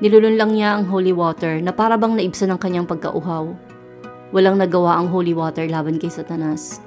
Nilulun 0.00 0.40
lang 0.40 0.56
niya 0.56 0.72
ang 0.72 0.88
holy 0.88 1.12
water 1.12 1.60
na 1.60 1.68
para 1.68 2.00
bang 2.00 2.16
naibsan 2.16 2.48
ng 2.48 2.60
kanyang 2.60 2.88
pagkauhaw. 2.88 3.52
Walang 4.32 4.56
nagawa 4.56 4.96
ang 4.96 5.12
holy 5.12 5.36
water 5.36 5.68
laban 5.68 6.00
kay 6.00 6.08
Satanas. 6.08 6.80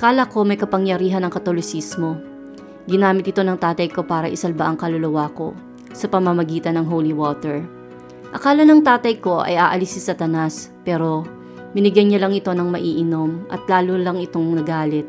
Kala 0.00 0.24
ko 0.24 0.48
may 0.48 0.56
kapangyarihan 0.56 1.20
ng 1.20 1.28
katolisismo. 1.28 2.16
Ginamit 2.88 3.28
ito 3.28 3.44
ng 3.44 3.60
tatay 3.60 3.92
ko 3.92 4.00
para 4.00 4.32
isalba 4.32 4.64
ang 4.64 4.80
kaluluwa 4.80 5.28
ko 5.28 5.52
sa 5.92 6.08
pamamagitan 6.08 6.80
ng 6.80 6.88
holy 6.88 7.12
water. 7.12 7.60
Akala 8.32 8.64
ng 8.64 8.80
tatay 8.80 9.20
ko 9.20 9.44
ay 9.44 9.60
aalis 9.60 9.92
si 9.92 10.00
Satanas 10.00 10.72
pero 10.88 11.28
binigyan 11.76 12.08
niya 12.08 12.24
lang 12.24 12.32
ito 12.32 12.48
ng 12.48 12.72
maiinom 12.72 13.44
at 13.52 13.60
lalo 13.68 14.00
lang 14.00 14.16
itong 14.16 14.56
nagalit. 14.56 15.04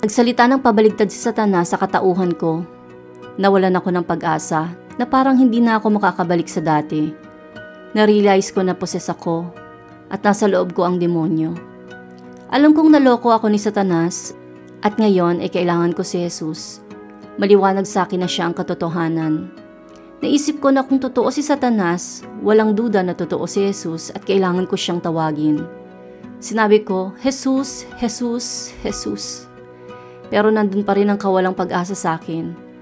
Nagsalita 0.00 0.48
ng 0.48 0.64
pabaligtad 0.64 1.12
si 1.12 1.20
Satanas 1.20 1.68
sa 1.68 1.76
katauhan 1.76 2.32
ko. 2.32 2.64
Nawalan 3.36 3.76
ako 3.76 3.92
ng 3.92 4.08
pag-asa 4.08 4.72
na 4.96 5.04
parang 5.04 5.36
hindi 5.36 5.60
na 5.60 5.76
ako 5.76 6.00
makakabalik 6.00 6.48
sa 6.48 6.64
dati. 6.64 7.12
Narealize 7.92 8.48
ko 8.56 8.64
na 8.64 8.72
poses 8.72 9.12
ako 9.12 9.52
at 10.08 10.24
nasa 10.24 10.48
loob 10.48 10.72
ko 10.72 10.88
ang 10.88 10.96
demonyo. 10.96 11.71
Alam 12.52 12.76
kong 12.76 12.92
naloko 12.92 13.32
ako 13.32 13.48
ni 13.48 13.56
Satanas 13.56 14.36
at 14.84 15.00
ngayon 15.00 15.40
ay 15.40 15.48
kailangan 15.48 15.96
ko 15.96 16.04
si 16.04 16.20
Jesus. 16.20 16.84
Maliwanag 17.40 17.88
sa 17.88 18.04
akin 18.04 18.20
na 18.20 18.28
siya 18.28 18.52
ang 18.52 18.54
katotohanan. 18.54 19.48
Naisip 20.20 20.60
ko 20.60 20.68
na 20.68 20.84
kung 20.84 21.00
totoo 21.00 21.32
si 21.32 21.40
Satanas, 21.40 22.20
walang 22.44 22.76
duda 22.76 23.00
na 23.00 23.16
totoo 23.16 23.48
si 23.48 23.64
Jesus 23.64 24.12
at 24.12 24.22
kailangan 24.28 24.68
ko 24.68 24.76
siyang 24.76 25.00
tawagin. 25.00 25.64
Sinabi 26.44 26.84
ko, 26.84 27.16
Jesus, 27.24 27.88
Jesus, 27.96 28.76
Jesus. 28.84 29.48
Pero 30.28 30.52
nandun 30.52 30.84
pa 30.84 30.92
rin 30.92 31.08
ang 31.08 31.16
kawalang 31.16 31.56
pag-asa 31.56 31.96
sa 31.96 32.20
akin 32.20 32.72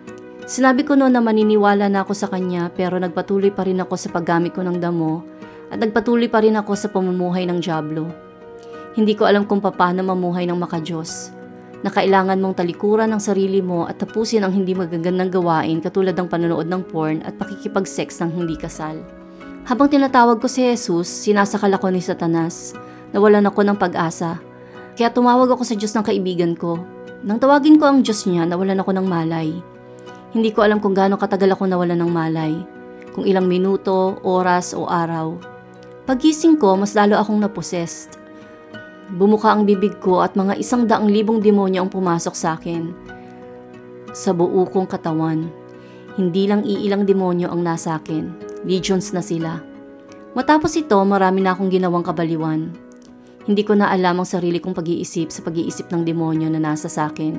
Sinabi 0.51 0.83
ko 0.83 0.99
noon 0.99 1.15
na 1.15 1.23
maniniwala 1.23 1.87
na 1.87 2.03
ako 2.03 2.11
sa 2.11 2.27
kanya 2.27 2.75
pero 2.75 2.99
nagpatuloy 2.99 3.55
pa 3.55 3.63
rin 3.63 3.79
ako 3.79 3.95
sa 3.95 4.11
paggamit 4.11 4.51
ko 4.51 4.67
ng 4.67 4.83
damo 4.83 5.23
at 5.71 5.79
nagpatuloy 5.79 6.27
pa 6.27 6.43
rin 6.43 6.59
ako 6.59 6.75
sa 6.75 6.91
pamumuhay 6.91 7.47
ng 7.47 7.63
Diablo. 7.63 8.30
Hindi 8.91 9.15
ko 9.15 9.31
alam 9.31 9.47
kung 9.47 9.63
paano 9.63 10.03
mamuhay 10.03 10.51
ng 10.51 10.59
makajos. 10.59 11.31
na 11.81 11.89
kailangan 11.89 12.37
mong 12.37 12.61
talikuran 12.61 13.09
ng 13.09 13.23
sarili 13.25 13.65
mo 13.65 13.89
at 13.89 13.97
tapusin 13.97 14.45
ang 14.45 14.53
hindi 14.53 14.77
magagandang 14.77 15.33
gawain 15.33 15.81
katulad 15.81 16.13
ng 16.13 16.29
panonood 16.29 16.69
ng 16.69 16.85
porn 16.93 17.25
at 17.25 17.41
pakikipag-sex 17.41 18.21
ng 18.21 18.37
hindi 18.37 18.53
kasal. 18.53 19.01
Habang 19.65 19.89
tinatawag 19.89 20.45
ko 20.45 20.49
si 20.49 20.61
Jesus, 20.61 21.09
sinasakal 21.09 21.73
ako 21.73 21.89
ni 21.89 22.05
Satanas. 22.05 22.77
Nawalan 23.17 23.49
ako 23.49 23.65
ng 23.65 23.81
pag-asa. 23.81 24.37
Kaya 24.93 25.09
tumawag 25.09 25.49
ako 25.49 25.65
sa 25.65 25.73
Diyos 25.73 25.97
ng 25.97 26.05
kaibigan 26.05 26.53
ko. 26.53 26.85
Nang 27.25 27.41
tawagin 27.41 27.81
ko 27.81 27.89
ang 27.89 28.05
Diyos 28.05 28.29
niya, 28.29 28.45
nawalan 28.45 28.77
ako 28.77 29.01
ng 29.01 29.07
malay. 29.09 29.49
Hindi 30.37 30.53
ko 30.53 30.69
alam 30.69 30.85
kung 30.85 30.93
gaano 30.93 31.17
katagal 31.17 31.57
ako 31.57 31.65
nawalan 31.65 31.97
ng 31.97 32.13
malay. 32.13 32.53
Kung 33.17 33.25
ilang 33.25 33.49
minuto, 33.49 34.21
oras 34.21 34.77
o 34.77 34.85
araw. 34.85 35.33
Pagising 36.05 36.61
ko, 36.61 36.77
mas 36.77 36.93
lalo 36.93 37.17
akong 37.17 37.41
napossessed. 37.41 38.20
Bumuka 39.11 39.51
ang 39.51 39.67
bibig 39.67 39.99
ko 39.99 40.23
at 40.23 40.39
mga 40.39 40.55
isang 40.55 40.87
daang 40.87 41.11
libong 41.11 41.43
demonyo 41.43 41.83
ang 41.83 41.91
pumasok 41.91 42.35
sa 42.35 42.55
akin. 42.55 42.95
Sa 44.15 44.31
buo 44.31 44.63
kong 44.71 44.87
katawan, 44.87 45.51
hindi 46.15 46.47
lang 46.47 46.63
iilang 46.63 47.03
demonyo 47.07 47.51
ang 47.51 47.67
nasa 47.67 47.99
akin, 47.99 48.31
legions 48.63 49.11
na 49.11 49.19
sila. 49.19 49.59
Matapos 50.39 50.79
ito, 50.79 50.95
marami 51.03 51.43
na 51.43 51.59
akong 51.59 51.75
ginawang 51.75 52.07
kabaliwan. 52.07 52.71
Hindi 53.51 53.67
ko 53.67 53.75
na 53.75 53.91
alam 53.91 54.23
ang 54.23 54.29
sarili 54.29 54.63
kong 54.63 54.79
pag-iisip 54.79 55.35
sa 55.35 55.43
pag-iisip 55.43 55.91
ng 55.91 56.07
demonyo 56.07 56.47
na 56.47 56.63
nasa 56.63 56.87
sa 56.87 57.11
akin. 57.11 57.35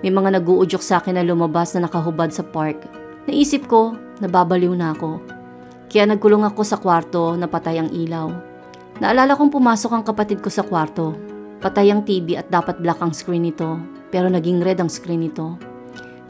May 0.00 0.08
mga 0.08 0.40
nag-uudyok 0.40 0.80
sa 0.80 1.04
akin 1.04 1.20
na 1.20 1.24
lumabas 1.24 1.76
na 1.76 1.84
nakahubad 1.84 2.32
sa 2.32 2.40
park. 2.40 2.80
Naisip 3.28 3.68
ko, 3.68 3.92
nababaliw 4.24 4.72
na 4.72 4.96
ako. 4.96 5.20
Kaya 5.92 6.08
nagkulong 6.08 6.48
ako 6.48 6.60
sa 6.64 6.80
kwarto 6.80 7.36
na 7.36 7.44
patay 7.44 7.76
ang 7.76 7.92
ilaw. 7.92 8.53
Naalala 9.02 9.34
kong 9.34 9.50
pumasok 9.50 9.90
ang 9.90 10.04
kapatid 10.06 10.38
ko 10.38 10.46
sa 10.46 10.62
kwarto. 10.62 11.18
Patay 11.58 11.90
ang 11.90 12.06
TV 12.06 12.38
at 12.38 12.46
dapat 12.46 12.78
black 12.78 13.02
ang 13.02 13.10
screen 13.10 13.50
nito, 13.50 13.80
pero 14.14 14.30
naging 14.30 14.62
red 14.62 14.78
ang 14.78 14.86
screen 14.86 15.26
nito. 15.26 15.58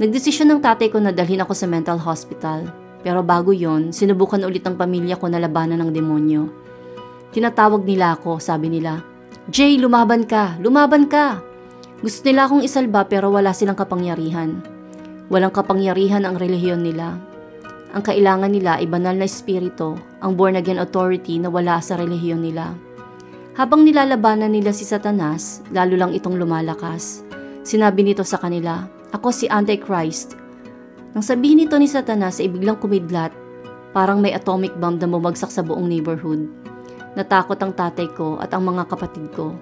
Nagdesisyon 0.00 0.48
ng 0.48 0.60
tatay 0.64 0.88
ko 0.88 0.96
na 0.96 1.12
dalhin 1.12 1.44
ako 1.44 1.52
sa 1.52 1.68
mental 1.68 2.00
hospital, 2.00 2.64
pero 3.04 3.20
bago 3.20 3.52
yon, 3.52 3.92
sinubukan 3.92 4.40
ulit 4.42 4.64
ng 4.64 4.80
pamilya 4.80 5.20
ko 5.20 5.28
na 5.28 5.36
labanan 5.36 5.84
ng 5.84 5.90
demonyo. 5.92 6.48
Tinatawag 7.36 7.84
nila 7.84 8.16
ako, 8.16 8.40
sabi 8.40 8.72
nila, 8.72 9.04
Jay, 9.52 9.76
lumaban 9.76 10.24
ka! 10.24 10.56
Lumaban 10.56 11.04
ka! 11.04 11.44
Gusto 12.00 12.24
nila 12.24 12.48
akong 12.48 12.64
isalba 12.64 13.04
pero 13.04 13.28
wala 13.28 13.52
silang 13.52 13.76
kapangyarihan. 13.76 14.64
Walang 15.28 15.52
kapangyarihan 15.52 16.24
ang 16.24 16.40
relihiyon 16.40 16.80
nila 16.80 17.20
ang 17.94 18.02
kailangan 18.02 18.50
nila 18.50 18.82
ay 18.82 18.90
banal 18.90 19.14
na 19.14 19.30
espiritu, 19.30 19.94
ang 20.24 20.40
born 20.40 20.56
again 20.56 20.80
authority 20.80 21.36
na 21.36 21.52
wala 21.52 21.76
sa 21.84 22.00
relihiyon 22.00 22.40
nila. 22.40 22.72
Habang 23.54 23.84
nilalabanan 23.84 24.50
nila 24.50 24.72
si 24.72 24.88
Satanas, 24.88 25.60
lalo 25.70 25.94
lang 25.94 26.16
itong 26.16 26.40
lumalakas. 26.40 27.22
Sinabi 27.62 28.02
nito 28.02 28.24
sa 28.24 28.40
kanila, 28.40 28.88
Ako 29.14 29.30
si 29.30 29.46
Antichrist. 29.46 30.34
Nang 31.14 31.22
sabihin 31.22 31.62
nito 31.62 31.78
ni 31.78 31.86
Satanas 31.86 32.42
ay 32.42 32.50
biglang 32.50 32.80
kumidlat, 32.80 33.30
parang 33.94 34.18
may 34.18 34.34
atomic 34.34 34.74
bomb 34.80 34.98
na 34.98 35.06
bumagsak 35.06 35.52
sa 35.54 35.62
buong 35.62 35.86
neighborhood. 35.86 36.50
Natakot 37.14 37.54
ang 37.62 37.70
tatay 37.70 38.10
ko 38.10 38.42
at 38.42 38.50
ang 38.50 38.66
mga 38.66 38.90
kapatid 38.90 39.30
ko. 39.38 39.54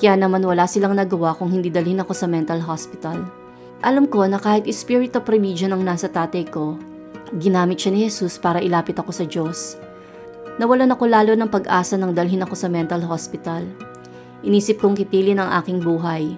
Kaya 0.00 0.16
naman 0.16 0.40
wala 0.40 0.64
silang 0.64 0.96
nagawa 0.96 1.36
kung 1.36 1.52
hindi 1.52 1.68
dalhin 1.68 2.00
ako 2.00 2.16
sa 2.16 2.24
mental 2.24 2.64
hospital. 2.64 3.20
Alam 3.84 4.08
ko 4.08 4.24
na 4.24 4.40
kahit 4.40 4.64
spirit 4.72 5.12
of 5.12 5.28
religion 5.28 5.76
ang 5.76 5.84
nasa 5.84 6.08
tatay 6.08 6.48
ko, 6.48 6.80
Ginamit 7.34 7.82
siya 7.82 7.90
ni 7.90 8.06
Jesus 8.06 8.38
para 8.38 8.62
ilapit 8.62 8.94
ako 9.02 9.10
sa 9.10 9.26
Diyos. 9.26 9.74
Nawalan 10.56 10.88
ako 10.88 11.04
lalo 11.04 11.32
ng 11.36 11.52
pag-asa 11.52 12.00
nang 12.00 12.16
dalhin 12.16 12.40
ako 12.40 12.56
sa 12.56 12.72
mental 12.72 13.04
hospital. 13.04 13.60
Inisip 14.40 14.80
kong 14.80 14.96
kitilin 14.96 15.36
ang 15.36 15.52
aking 15.60 15.84
buhay. 15.84 16.32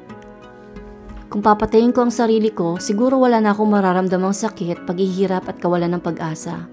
Kung 1.30 1.38
papatayin 1.38 1.94
ko 1.94 2.08
ang 2.08 2.10
sarili 2.10 2.50
ko, 2.50 2.82
siguro 2.82 3.20
wala 3.20 3.38
na 3.38 3.54
akong 3.54 3.70
mararamdamang 3.70 4.34
sakit, 4.34 4.88
paghihirap 4.88 5.46
at 5.46 5.62
kawalan 5.62 5.94
ng 5.94 6.02
pag-asa. 6.02 6.66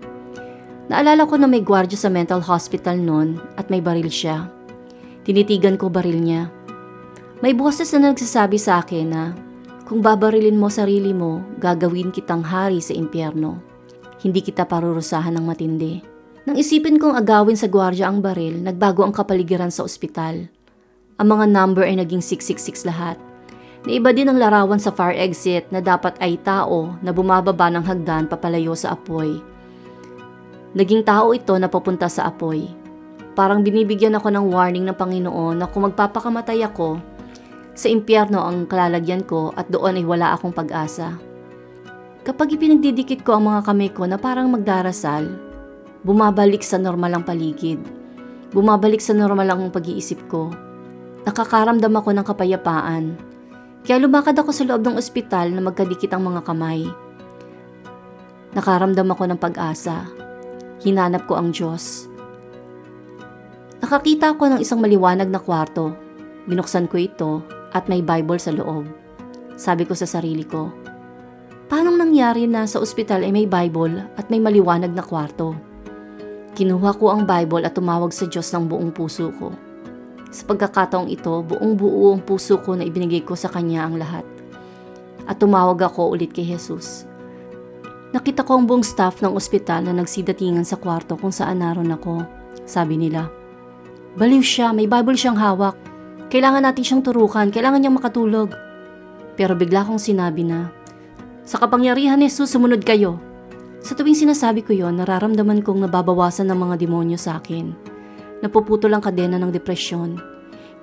Naalala 0.89 1.27
ko 1.29 1.37
na 1.37 1.45
may 1.45 1.61
gwardya 1.61 1.99
sa 1.99 2.09
mental 2.09 2.41
hospital 2.41 2.97
noon 2.97 3.37
at 3.61 3.69
may 3.69 3.83
baril 3.83 4.09
siya. 4.09 4.49
Tinitigan 5.21 5.77
ko 5.77 5.91
baril 5.91 6.17
niya. 6.17 6.49
May 7.43 7.53
boses 7.53 7.93
na 7.93 8.09
nagsasabi 8.09 8.57
sa 8.57 8.81
akin 8.81 9.05
na, 9.05 9.23
kung 9.85 10.01
babarilin 10.01 10.57
mo 10.57 10.71
sarili 10.71 11.13
mo, 11.13 11.45
gagawin 11.61 12.09
kitang 12.09 12.41
hari 12.41 12.81
sa 12.81 12.97
impyerno. 12.97 13.61
Hindi 14.23 14.41
kita 14.41 14.65
parurusahan 14.65 15.37
ng 15.37 15.45
matindi. 15.45 16.14
Nang 16.45 16.61
isipin 16.61 17.01
kong 17.01 17.17
agawin 17.17 17.57
sa 17.57 17.65
gwardya 17.65 18.05
ang 18.05 18.21
baril, 18.21 18.61
nagbago 18.61 19.01
ang 19.01 19.09
kapaligiran 19.09 19.73
sa 19.73 19.81
ospital. 19.81 20.45
Ang 21.17 21.27
mga 21.33 21.49
number 21.49 21.81
ay 21.81 21.97
naging 21.97 22.21
666 22.21 22.85
lahat. 22.85 23.17
Naiba 23.89 24.13
din 24.13 24.29
ang 24.29 24.37
larawan 24.37 24.77
sa 24.77 24.93
fire 24.93 25.17
exit 25.17 25.65
na 25.73 25.81
dapat 25.81 26.13
ay 26.21 26.37
tao 26.45 26.93
na 27.01 27.09
bumababa 27.09 27.73
ng 27.73 27.81
hagdan 27.81 28.29
papalayo 28.29 28.77
sa 28.77 28.93
apoy. 28.93 29.41
Naging 30.77 31.01
tao 31.01 31.33
ito 31.33 31.57
na 31.57 31.65
papunta 31.65 32.05
sa 32.05 32.29
apoy. 32.29 32.69
Parang 33.33 33.65
binibigyan 33.65 34.13
ako 34.13 34.29
ng 34.29 34.45
warning 34.45 34.85
ng 34.85 34.93
Panginoon 34.93 35.57
na 35.57 35.65
kung 35.65 35.89
magpapakamatay 35.89 36.61
ako, 36.61 37.01
sa 37.73 37.89
impyerno 37.89 38.45
ang 38.45 38.69
kalalagyan 38.69 39.25
ko 39.25 39.49
at 39.57 39.65
doon 39.73 39.97
ay 39.97 40.05
wala 40.05 40.37
akong 40.37 40.53
pag-asa. 40.53 41.17
Kapag 42.21 42.53
ipinagdidikit 42.53 43.25
ko 43.25 43.37
ang 43.37 43.49
mga 43.49 43.61
kamay 43.65 43.89
ko 43.89 44.05
na 44.05 44.17
parang 44.21 44.49
magdarasal, 44.53 45.44
bumabalik 46.05 46.61
sa 46.61 46.77
normal 46.77 47.17
ang 47.17 47.25
paligid. 47.25 47.81
Bumabalik 48.53 49.01
sa 49.01 49.17
normal 49.17 49.49
ang 49.49 49.73
pag-iisip 49.73 50.29
ko. 50.29 50.53
Nakakaramdam 51.25 51.89
ako 51.97 52.09
ng 52.13 52.25
kapayapaan. 52.29 53.03
Kaya 53.81 53.97
lumakad 53.97 54.37
ako 54.37 54.53
sa 54.53 54.63
loob 54.69 54.85
ng 54.85 55.01
ospital 55.01 55.49
na 55.49 55.65
magkadikit 55.65 56.13
ang 56.13 56.29
mga 56.29 56.45
kamay. 56.45 56.85
Nakaramdam 58.53 59.09
ako 59.09 59.23
ng 59.33 59.39
pag-asa. 59.41 60.05
Hinanap 60.85 61.25
ko 61.25 61.41
ang 61.41 61.49
Diyos. 61.49 62.05
Nakakita 63.81 64.37
ako 64.37 64.55
ng 64.55 64.59
isang 64.61 64.79
maliwanag 64.79 65.27
na 65.27 65.41
kwarto. 65.41 65.97
Binuksan 66.45 66.85
ko 66.85 66.95
ito 67.01 67.31
at 67.73 67.89
may 67.89 68.05
Bible 68.05 68.37
sa 68.37 68.53
loob. 68.53 68.85
Sabi 69.57 69.83
ko 69.89 69.97
sa 69.97 70.05
sarili 70.05 70.45
ko, 70.45 70.69
Paanong 71.65 71.97
nangyari 71.97 72.45
na 72.45 72.69
sa 72.69 72.77
ospital 72.77 73.25
ay 73.25 73.33
may 73.33 73.49
Bible 73.49 73.97
at 74.21 74.29
may 74.29 74.37
maliwanag 74.37 74.93
na 74.93 75.01
kwarto? 75.01 75.57
Kinuha 76.55 76.95
ko 76.95 77.11
ang 77.11 77.27
Bible 77.27 77.67
at 77.67 77.75
tumawag 77.75 78.15
sa 78.15 78.31
Diyos 78.31 78.47
ng 78.55 78.71
buong 78.71 78.95
puso 78.95 79.27
ko. 79.35 79.51
Sa 80.31 80.47
pagkakataong 80.47 81.11
ito, 81.11 81.43
buong 81.43 81.75
buo 81.75 82.15
ang 82.15 82.23
puso 82.23 82.55
ko 82.63 82.79
na 82.79 82.87
ibinigay 82.87 83.27
ko 83.27 83.35
sa 83.35 83.51
Kanya 83.51 83.83
ang 83.83 83.99
lahat. 83.99 84.23
At 85.27 85.43
tumawag 85.43 85.83
ako 85.83 86.15
ulit 86.15 86.31
kay 86.31 86.47
Jesus. 86.47 87.03
Nakita 88.15 88.47
ko 88.47 88.55
ang 88.55 88.63
buong 88.63 88.87
staff 88.87 89.19
ng 89.19 89.35
ospital 89.35 89.83
na 89.83 89.91
nagsidatingan 89.99 90.63
sa 90.63 90.79
kwarto 90.79 91.19
kung 91.19 91.35
saan 91.35 91.59
naroon 91.59 91.91
ako. 91.91 92.23
Sabi 92.63 92.95
nila, 92.95 93.27
Baliw 94.15 94.39
siya, 94.39 94.71
may 94.71 94.87
Bible 94.87 95.19
siyang 95.19 95.35
hawak. 95.35 95.75
Kailangan 96.31 96.63
natin 96.63 96.87
siyang 96.87 97.03
turukan, 97.03 97.51
kailangan 97.51 97.83
niyang 97.83 97.99
makatulog. 97.99 98.55
Pero 99.35 99.59
bigla 99.59 99.83
kong 99.83 99.99
sinabi 99.99 100.47
na, 100.47 100.71
sa 101.43 101.59
kapangyarihan 101.59 102.15
ni 102.15 102.31
Jesus, 102.31 102.55
sumunod 102.55 102.87
kayo. 102.87 103.19
Sa 103.85 103.93
tuwing 103.93 104.17
sinasabi 104.17 104.65
ko 104.65 104.73
yon, 104.73 104.97
nararamdaman 104.97 105.61
kong 105.61 105.85
nababawasan 105.85 106.49
ng 106.49 106.57
mga 106.57 106.75
demonyo 106.81 107.21
sa 107.21 107.37
akin. 107.37 107.69
Napuputol 108.41 108.89
ang 108.89 109.05
kadena 109.05 109.37
ng 109.37 109.53
depresyon. 109.53 110.17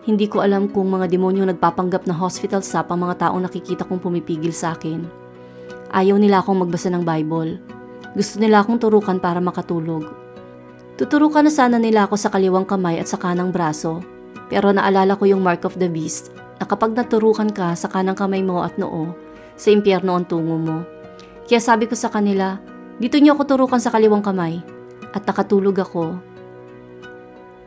Hindi 0.07 0.31
ko 0.31 0.38
alam 0.38 0.71
kung 0.71 0.87
mga 0.87 1.11
demonyo 1.11 1.43
nagpapanggap 1.51 2.07
na 2.07 2.15
hospital 2.15 2.62
staff 2.62 2.87
ang 2.95 3.03
mga 3.03 3.27
taong 3.27 3.43
nakikita 3.43 3.83
kong 3.91 3.99
pumipigil 3.99 4.55
sa 4.55 4.79
akin. 4.79 5.03
Ayaw 5.91 6.15
nila 6.15 6.47
akong 6.47 6.62
magbasa 6.62 6.95
ng 6.95 7.03
Bible. 7.03 7.59
Gusto 8.15 8.38
nila 8.38 8.62
akong 8.62 8.79
turukan 8.79 9.19
para 9.19 9.43
makatulog. 9.43 10.07
Tuturukan 10.95 11.43
na 11.43 11.51
sana 11.51 11.83
nila 11.83 12.07
ako 12.07 12.15
sa 12.15 12.31
kaliwang 12.31 12.71
kamay 12.71 13.03
at 13.03 13.11
sa 13.11 13.19
kanang 13.19 13.51
braso. 13.51 13.99
Pero 14.47 14.71
naalala 14.71 15.19
ko 15.19 15.27
yung 15.27 15.43
mark 15.43 15.67
of 15.67 15.75
the 15.75 15.91
beast 15.91 16.31
na 16.62 16.71
kapag 16.71 16.95
naturukan 16.95 17.51
ka 17.51 17.75
sa 17.75 17.91
kanang 17.91 18.15
kamay 18.15 18.47
mo 18.47 18.62
at 18.62 18.79
noo, 18.79 19.11
sa 19.59 19.75
impyerno 19.75 20.15
ang 20.15 20.23
tungo 20.23 20.55
mo. 20.55 20.87
Kaya 21.51 21.59
sabi 21.59 21.91
ko 21.91 21.99
sa 21.99 22.07
kanila, 22.07 22.62
dito 23.00 23.16
niyo 23.16 23.37
ako 23.37 23.57
turukan 23.57 23.81
sa 23.81 23.92
kaliwang 23.92 24.24
kamay. 24.24 24.61
At 25.12 25.28
nakatulog 25.28 25.76
ako. 25.76 26.16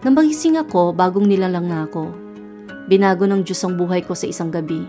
Nang 0.05 0.13
magising 0.17 0.57
ako, 0.57 0.93
bagong 0.93 1.29
nilalang 1.29 1.69
na 1.69 1.85
ako. 1.85 2.09
Binago 2.89 3.25
ng 3.25 3.41
Diyos 3.45 3.61
ang 3.65 3.77
buhay 3.77 4.05
ko 4.05 4.13
sa 4.13 4.29
isang 4.29 4.53
gabi. 4.53 4.85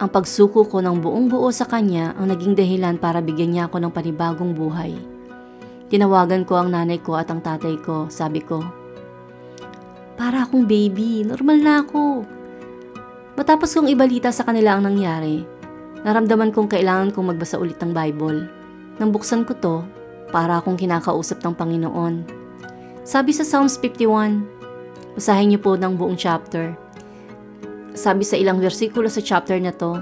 Ang 0.00 0.08
pagsuko 0.08 0.64
ko 0.64 0.80
ng 0.80 1.00
buong 1.00 1.28
buo 1.28 1.48
sa 1.52 1.68
Kanya 1.68 2.16
ang 2.16 2.32
naging 2.32 2.56
dahilan 2.56 2.96
para 2.96 3.20
bigyan 3.20 3.56
niya 3.56 3.64
ako 3.68 3.80
ng 3.80 3.92
panibagong 3.92 4.52
buhay. 4.56 4.96
Tinawagan 5.92 6.48
ko 6.48 6.56
ang 6.56 6.72
nanay 6.72 7.00
ko 7.00 7.16
at 7.16 7.28
ang 7.28 7.44
tatay 7.44 7.76
ko. 7.84 8.08
Sabi 8.08 8.40
ko, 8.40 8.64
Para 10.16 10.48
akong 10.48 10.64
baby, 10.64 11.24
normal 11.28 11.58
na 11.60 11.74
ako. 11.84 12.24
Matapos 13.36 13.72
kong 13.76 13.92
ibalita 13.92 14.32
sa 14.32 14.44
kanila 14.48 14.76
ang 14.76 14.88
nangyari, 14.88 15.44
Naramdaman 16.02 16.50
kong 16.50 16.66
kailangan 16.66 17.14
kong 17.14 17.34
magbasa 17.34 17.62
ulit 17.62 17.78
ng 17.78 17.94
Bible. 17.94 18.50
Nang 19.00 19.14
buksan 19.14 19.48
ko 19.48 19.52
to, 19.56 19.76
para 20.32 20.58
akong 20.58 20.80
kinakausap 20.80 21.44
ng 21.44 21.54
Panginoon. 21.54 22.14
Sabi 23.04 23.36
sa 23.36 23.44
Psalms 23.44 23.76
51, 23.76 24.42
basahin 25.14 25.52
niyo 25.52 25.60
po 25.60 25.76
ng 25.76 25.92
buong 25.94 26.16
chapter. 26.16 26.72
Sabi 27.92 28.24
sa 28.24 28.40
ilang 28.40 28.56
versikulo 28.56 29.12
sa 29.12 29.20
chapter 29.20 29.60
na 29.60 29.70
to, 29.76 30.00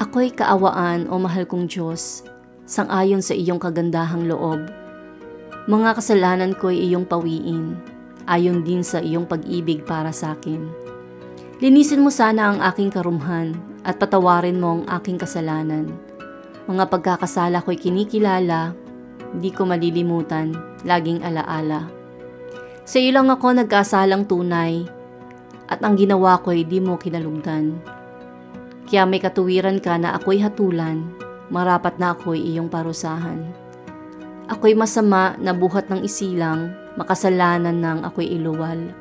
Ako'y 0.00 0.32
kaawaan 0.32 1.10
o 1.12 1.20
mahal 1.20 1.44
kong 1.44 1.68
Diyos, 1.68 2.24
sangayon 2.64 3.20
sa 3.20 3.36
iyong 3.36 3.60
kagandahang 3.60 4.30
loob. 4.30 4.62
Mga 5.68 6.00
kasalanan 6.00 6.56
ko'y 6.56 6.80
iyong 6.88 7.04
pawiin, 7.04 7.76
ayon 8.24 8.64
din 8.64 8.80
sa 8.80 9.04
iyong 9.04 9.28
pag-ibig 9.28 9.84
para 9.84 10.14
sa 10.14 10.32
akin. 10.38 10.64
Linisin 11.58 12.00
mo 12.00 12.14
sana 12.14 12.54
ang 12.54 12.62
aking 12.62 12.94
karumhan 12.94 13.58
at 13.82 13.98
patawarin 13.98 14.62
mo 14.62 14.78
ang 14.78 14.84
aking 15.02 15.18
kasalanan. 15.18 15.90
Mga 16.68 16.84
pagkakasala 16.92 17.64
ko'y 17.64 17.80
kinikilala, 17.80 18.76
di 19.40 19.48
ko 19.48 19.64
malilimutan, 19.64 20.52
laging 20.84 21.24
alaala. 21.24 21.88
Sa 22.84 23.00
iyo 23.00 23.16
lang 23.16 23.32
ako 23.32 23.56
nagkasalang 23.56 24.28
tunay, 24.28 24.84
at 25.64 25.80
ang 25.80 25.96
ginawa 25.96 26.36
ko'y 26.44 26.68
di 26.68 26.76
mo 26.76 27.00
kinalugdan. 27.00 27.72
Kaya 28.84 29.08
may 29.08 29.16
katuwiran 29.16 29.80
ka 29.80 29.96
na 29.96 30.12
ako'y 30.20 30.44
hatulan, 30.44 31.08
marapat 31.48 31.96
na 31.96 32.12
ako'y 32.12 32.36
iyong 32.52 32.68
parusahan. 32.68 33.48
Ako'y 34.52 34.76
masama 34.76 35.40
na 35.40 35.56
buhat 35.56 35.88
ng 35.88 36.04
isilang, 36.04 36.76
makasalanan 37.00 37.80
ng 37.80 37.98
ako'y 38.04 38.36
iluwal. 38.36 38.92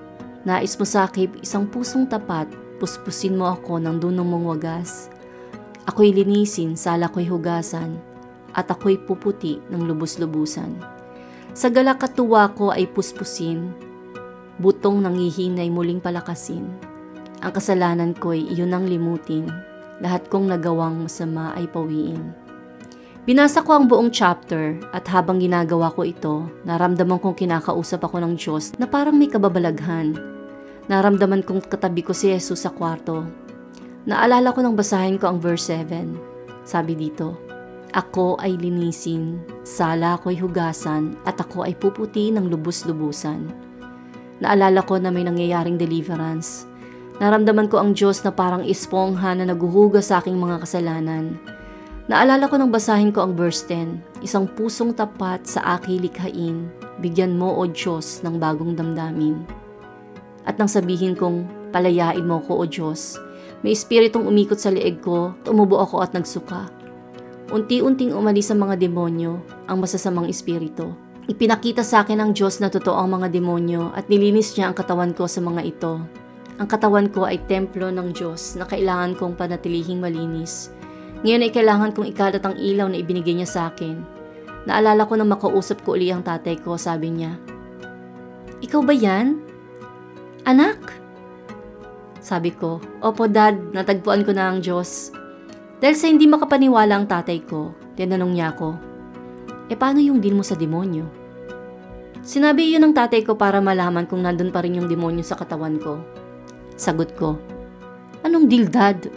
Nais 0.47 0.79
mo 0.79 0.87
sakip 0.87 1.35
isang 1.43 1.67
pusong 1.67 2.07
tapat, 2.07 2.47
puspusin 2.79 3.35
mo 3.35 3.51
ako 3.51 3.83
ng 3.83 3.99
dunong 3.99 4.23
mong 4.23 4.55
wagas. 4.55 5.11
Ako'y 5.87 6.11
linisin, 6.11 6.75
sala 6.75 7.07
ko'y 7.07 7.23
hugasan, 7.23 7.95
at 8.51 8.67
ako'y 8.67 8.99
puputi 9.07 9.63
ng 9.71 9.87
lubos-lubusan. 9.87 10.75
Sa 11.55 11.71
galak 11.71 12.03
katuwa 12.03 12.51
ko 12.51 12.75
ay 12.75 12.91
puspusin, 12.91 13.71
butong 14.59 14.99
nangihinay 14.99 15.71
muling 15.71 16.03
palakasin. 16.03 16.67
Ang 17.39 17.51
kasalanan 17.55 18.11
ko'y 18.11 18.51
iyon 18.51 18.75
ang 18.75 18.83
limutin, 18.83 19.47
lahat 20.03 20.27
kong 20.27 20.51
nagawang 20.51 21.07
masama 21.07 21.55
ay 21.55 21.71
pawiin. 21.71 22.35
Binasa 23.23 23.63
ko 23.63 23.75
ang 23.75 23.87
buong 23.87 24.11
chapter 24.11 24.75
at 24.91 25.07
habang 25.07 25.39
ginagawa 25.39 25.91
ko 25.91 26.03
ito, 26.03 26.51
naramdaman 26.67 27.19
kong 27.19 27.35
kinakausap 27.35 28.03
ako 28.03 28.23
ng 28.23 28.35
Diyos 28.35 28.75
na 28.75 28.87
parang 28.87 29.15
may 29.15 29.31
kababalaghan. 29.31 30.15
Naramdaman 30.87 31.43
kong 31.43 31.67
katabi 31.67 32.03
ko 32.03 32.15
si 32.15 32.31
Jesus 32.31 32.63
sa 32.63 32.71
kwarto. 32.71 33.46
Naalala 34.07 34.55
ko 34.55 34.63
nang 34.63 34.79
basahin 34.79 35.19
ko 35.19 35.27
ang 35.29 35.39
verse 35.43 35.67
7. 35.69 36.15
Sabi 36.63 36.95
dito, 36.95 37.35
Ako 37.91 38.39
ay 38.39 38.55
linisin, 38.55 39.43
sala 39.67 40.15
ko'y 40.23 40.39
hugasan, 40.39 41.19
at 41.27 41.35
ako 41.37 41.67
ay 41.67 41.75
puputi 41.75 42.31
ng 42.31 42.47
lubos-lubusan. 42.47 43.51
Naalala 44.39 44.79
ko 44.87 44.95
na 44.95 45.11
may 45.11 45.27
nangyayaring 45.27 45.75
deliverance 45.75 46.67
Naramdaman 47.17 47.65
ko 47.65 47.81
ang 47.81 47.97
Diyos 47.97 48.21
na 48.21 48.29
parang 48.29 48.61
espongha 48.61 49.33
na 49.33 49.49
naguhugas 49.49 50.13
sa 50.13 50.21
aking 50.21 50.37
mga 50.37 50.61
kasalanan. 50.61 51.41
Naalala 52.05 52.45
ko 52.45 52.61
nang 52.61 52.69
basahin 52.69 53.09
ko 53.09 53.25
ang 53.25 53.33
verse 53.33 53.65
10, 53.65 54.21
Isang 54.21 54.45
pusong 54.45 54.93
tapat 54.93 55.43
sa 55.49 55.75
aki 55.75 55.97
likhain, 55.97 56.69
bigyan 57.01 57.35
mo 57.35 57.57
o 57.57 57.65
Diyos 57.65 58.21
ng 58.21 58.37
bagong 58.37 58.77
damdamin. 58.77 59.43
At 60.45 60.61
nang 60.61 60.69
sabihin 60.69 61.17
kong, 61.17 61.49
palayain 61.73 62.23
mo 62.23 62.39
ko 62.45 62.61
o 62.61 62.63
Diyos, 62.69 63.17
may 63.65 63.73
espiritong 63.73 64.27
umikot 64.29 64.61
sa 64.61 64.69
leeg 64.69 65.01
ko, 65.01 65.33
tumubo 65.41 65.81
ako 65.81 66.05
at 66.05 66.13
nagsuka. 66.13 66.69
Unti-unting 67.47 68.11
umalis 68.11 68.51
ang 68.51 68.67
mga 68.67 68.75
demonyo, 68.75 69.39
ang 69.71 69.79
masasamang 69.79 70.27
espiritu. 70.27 70.91
Ipinakita 71.27 71.83
sa 71.83 72.03
akin 72.03 72.19
ng 72.23 72.31
Diyos 72.35 72.59
na 72.59 72.67
totoo 72.67 72.95
ang 72.95 73.19
mga 73.19 73.31
demonyo 73.31 73.91
at 73.95 74.07
nilinis 74.07 74.55
niya 74.55 74.71
ang 74.71 74.75
katawan 74.75 75.11
ko 75.15 75.27
sa 75.27 75.43
mga 75.43 75.61
ito. 75.63 75.99
Ang 76.57 76.67
katawan 76.67 77.07
ko 77.11 77.27
ay 77.27 77.39
templo 77.47 77.87
ng 77.91 78.15
Diyos 78.15 78.55
na 78.59 78.67
kailangan 78.67 79.15
kong 79.15 79.35
panatilihing 79.39 79.99
malinis. 79.99 80.71
Ngayon 81.23 81.45
ay 81.47 81.51
kailangan 81.51 81.91
kong 81.95 82.07
ikalat 82.09 82.43
ang 82.43 82.55
ilaw 82.55 82.87
na 82.91 82.99
ibinigay 82.99 83.35
niya 83.35 83.49
sa 83.49 83.61
akin. 83.71 84.01
Naalala 84.67 85.07
ko 85.07 85.15
na 85.15 85.23
makausap 85.23 85.83
ko 85.87 85.95
uli 85.95 86.11
ang 86.11 86.27
tatay 86.27 86.59
ko, 86.59 86.75
sabi 86.75 87.15
niya. 87.15 87.39
Ikaw 88.59 88.81
ba 88.83 88.91
yan? 88.91 89.39
Anak? 90.43 91.06
Sabi 92.27 92.51
ko, 92.51 92.83
Opo 92.99 93.31
dad, 93.31 93.55
natagpuan 93.71 94.27
ko 94.27 94.35
na 94.35 94.51
ang 94.51 94.59
Diyos. 94.59 95.15
Dahil 95.79 95.95
sa 95.95 96.11
hindi 96.11 96.27
makapaniwala 96.27 96.99
ang 96.99 97.07
tatay 97.07 97.39
ko, 97.47 97.71
tinanong 97.95 98.35
niya 98.35 98.51
ako, 98.51 98.75
E 99.71 99.79
paano 99.79 100.03
yung 100.03 100.19
din 100.19 100.35
mo 100.35 100.43
sa 100.43 100.59
demonyo? 100.59 101.07
Sinabi 102.27 102.67
iyon 102.67 102.83
ng 102.83 102.95
tatay 102.95 103.23
ko 103.23 103.39
para 103.39 103.63
malaman 103.63 104.03
kung 104.03 104.27
nandun 104.27 104.51
pa 104.51 104.59
rin 104.59 104.75
yung 104.75 104.91
demonyo 104.91 105.23
sa 105.23 105.39
katawan 105.39 105.79
ko. 105.79 106.03
Sagot 106.75 107.15
ko, 107.15 107.39
Anong 108.27 108.51
deal 108.51 108.67
dad? 108.67 109.07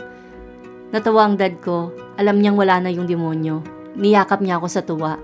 Natawa 0.94 1.26
ang 1.26 1.34
dad 1.34 1.58
ko, 1.58 1.90
alam 2.14 2.38
niyang 2.38 2.54
wala 2.54 2.78
na 2.78 2.94
yung 2.94 3.10
demonyo. 3.10 3.58
Niyakap 3.98 4.38
niya 4.38 4.62
ako 4.62 4.66
sa 4.70 4.86
tuwa. 4.86 5.18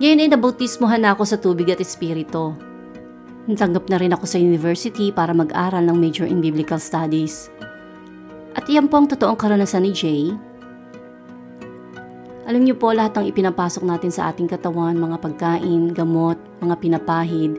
Ngayon 0.00 0.24
ay 0.24 0.28
nabautismohan 0.32 1.04
na 1.04 1.12
ako 1.12 1.22
sa 1.28 1.36
tubig 1.36 1.68
at 1.68 1.84
espiritu. 1.84 2.56
Natanggap 3.48 3.88
na 3.88 3.96
rin 3.96 4.12
ako 4.12 4.28
sa 4.28 4.36
university 4.36 5.08
para 5.08 5.32
mag-aral 5.32 5.80
ng 5.88 5.96
major 5.96 6.28
in 6.28 6.44
biblical 6.44 6.76
studies. 6.76 7.48
At 8.52 8.68
iyan 8.68 8.90
po 8.90 9.00
ang 9.00 9.08
totoong 9.08 9.38
karanasan 9.38 9.86
ni 9.86 9.92
Jay. 9.96 10.24
Alam 12.44 12.66
niyo 12.66 12.74
po 12.74 12.90
lahat 12.90 13.14
ng 13.16 13.30
ipinapasok 13.30 13.86
natin 13.86 14.10
sa 14.10 14.28
ating 14.28 14.50
katawan, 14.50 14.98
mga 14.98 15.22
pagkain, 15.22 15.94
gamot, 15.94 16.36
mga 16.58 16.74
pinapahid, 16.82 17.56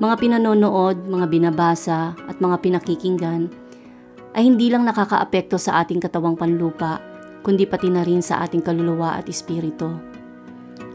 mga 0.00 0.14
pinanonood, 0.16 0.96
mga 1.04 1.26
binabasa 1.28 2.16
at 2.16 2.40
mga 2.40 2.56
pinakikinggan 2.64 3.52
ay 4.32 4.48
hindi 4.48 4.72
lang 4.72 4.88
nakakaapekto 4.88 5.60
sa 5.60 5.84
ating 5.84 6.00
katawang 6.00 6.40
panlupa, 6.40 7.02
kundi 7.44 7.68
pati 7.68 7.92
na 7.92 8.00
rin 8.00 8.24
sa 8.24 8.40
ating 8.40 8.64
kaluluwa 8.64 9.20
at 9.20 9.28
espiritu. 9.28 9.92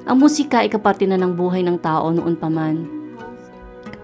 Ang 0.09 0.17
musika 0.17 0.65
ay 0.65 0.69
kaparte 0.73 1.05
na 1.05 1.21
ng 1.21 1.37
buhay 1.37 1.61
ng 1.61 1.77
tao 1.81 2.09
noon 2.09 2.33
pa 2.33 2.49
man. 2.49 3.04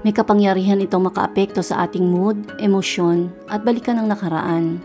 May 0.02 0.18
kapangyarihan 0.18 0.82
itong 0.82 1.14
makaapekto 1.14 1.62
sa 1.62 1.86
ating 1.86 2.02
mood, 2.02 2.42
emosyon 2.58 3.30
at 3.46 3.62
balikan 3.62 4.02
ng 4.02 4.10
nakaraan. 4.10 4.82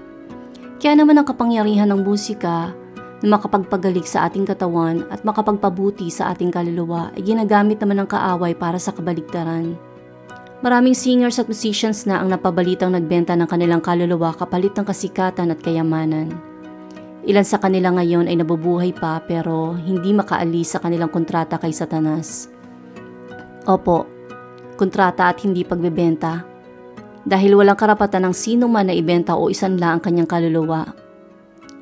Kaya 0.76 0.92
naman 0.92 1.16
ang 1.16 1.24
kapangyarihan 1.24 1.88
ng 1.88 2.04
musika 2.04 2.76
na 3.24 3.26
makapagpagalik 3.32 4.04
sa 4.04 4.28
ating 4.28 4.44
katawan 4.44 5.08
at 5.08 5.24
makapagpabuti 5.24 6.12
sa 6.12 6.36
ating 6.36 6.52
kaluluwa 6.52 7.16
ay 7.16 7.24
ginagamit 7.24 7.80
naman 7.80 8.04
ng 8.04 8.08
kaaway 8.12 8.52
para 8.52 8.76
sa 8.76 8.92
kabaligtaran. 8.92 9.80
Maraming 10.60 10.92
singers 10.92 11.40
at 11.40 11.48
musicians 11.48 12.04
na 12.04 12.20
ang 12.20 12.28
napabalitang 12.28 12.92
nagbenta 12.92 13.32
ng 13.36 13.48
kanilang 13.48 13.80
kaluluwa 13.80 14.36
kapalit 14.36 14.76
ng 14.76 14.84
kasikatan 14.84 15.52
at 15.52 15.60
kayamanan. 15.64 16.28
Ilan 17.24 17.44
sa 17.48 17.56
kanila 17.56 17.88
ngayon 17.90 18.28
ay 18.28 18.36
nabubuhay 18.36 18.92
pa 18.92 19.24
pero 19.24 19.72
hindi 19.80 20.12
makaalis 20.12 20.76
sa 20.76 20.78
kanilang 20.84 21.08
kontrata 21.08 21.56
kay 21.56 21.72
Satanas. 21.72 22.52
Opo, 23.66 24.15
kontrata 24.76 25.32
at 25.32 25.40
hindi 25.42 25.64
pagbebenta. 25.64 26.44
Dahil 27.26 27.58
walang 27.58 27.74
karapatan 27.74 28.30
ng 28.30 28.34
sino 28.36 28.70
man 28.70 28.86
na 28.86 28.94
ibenta 28.94 29.34
o 29.34 29.50
isanla 29.50 29.96
ang 29.96 30.00
kanyang 30.04 30.30
kaluluwa. 30.30 30.86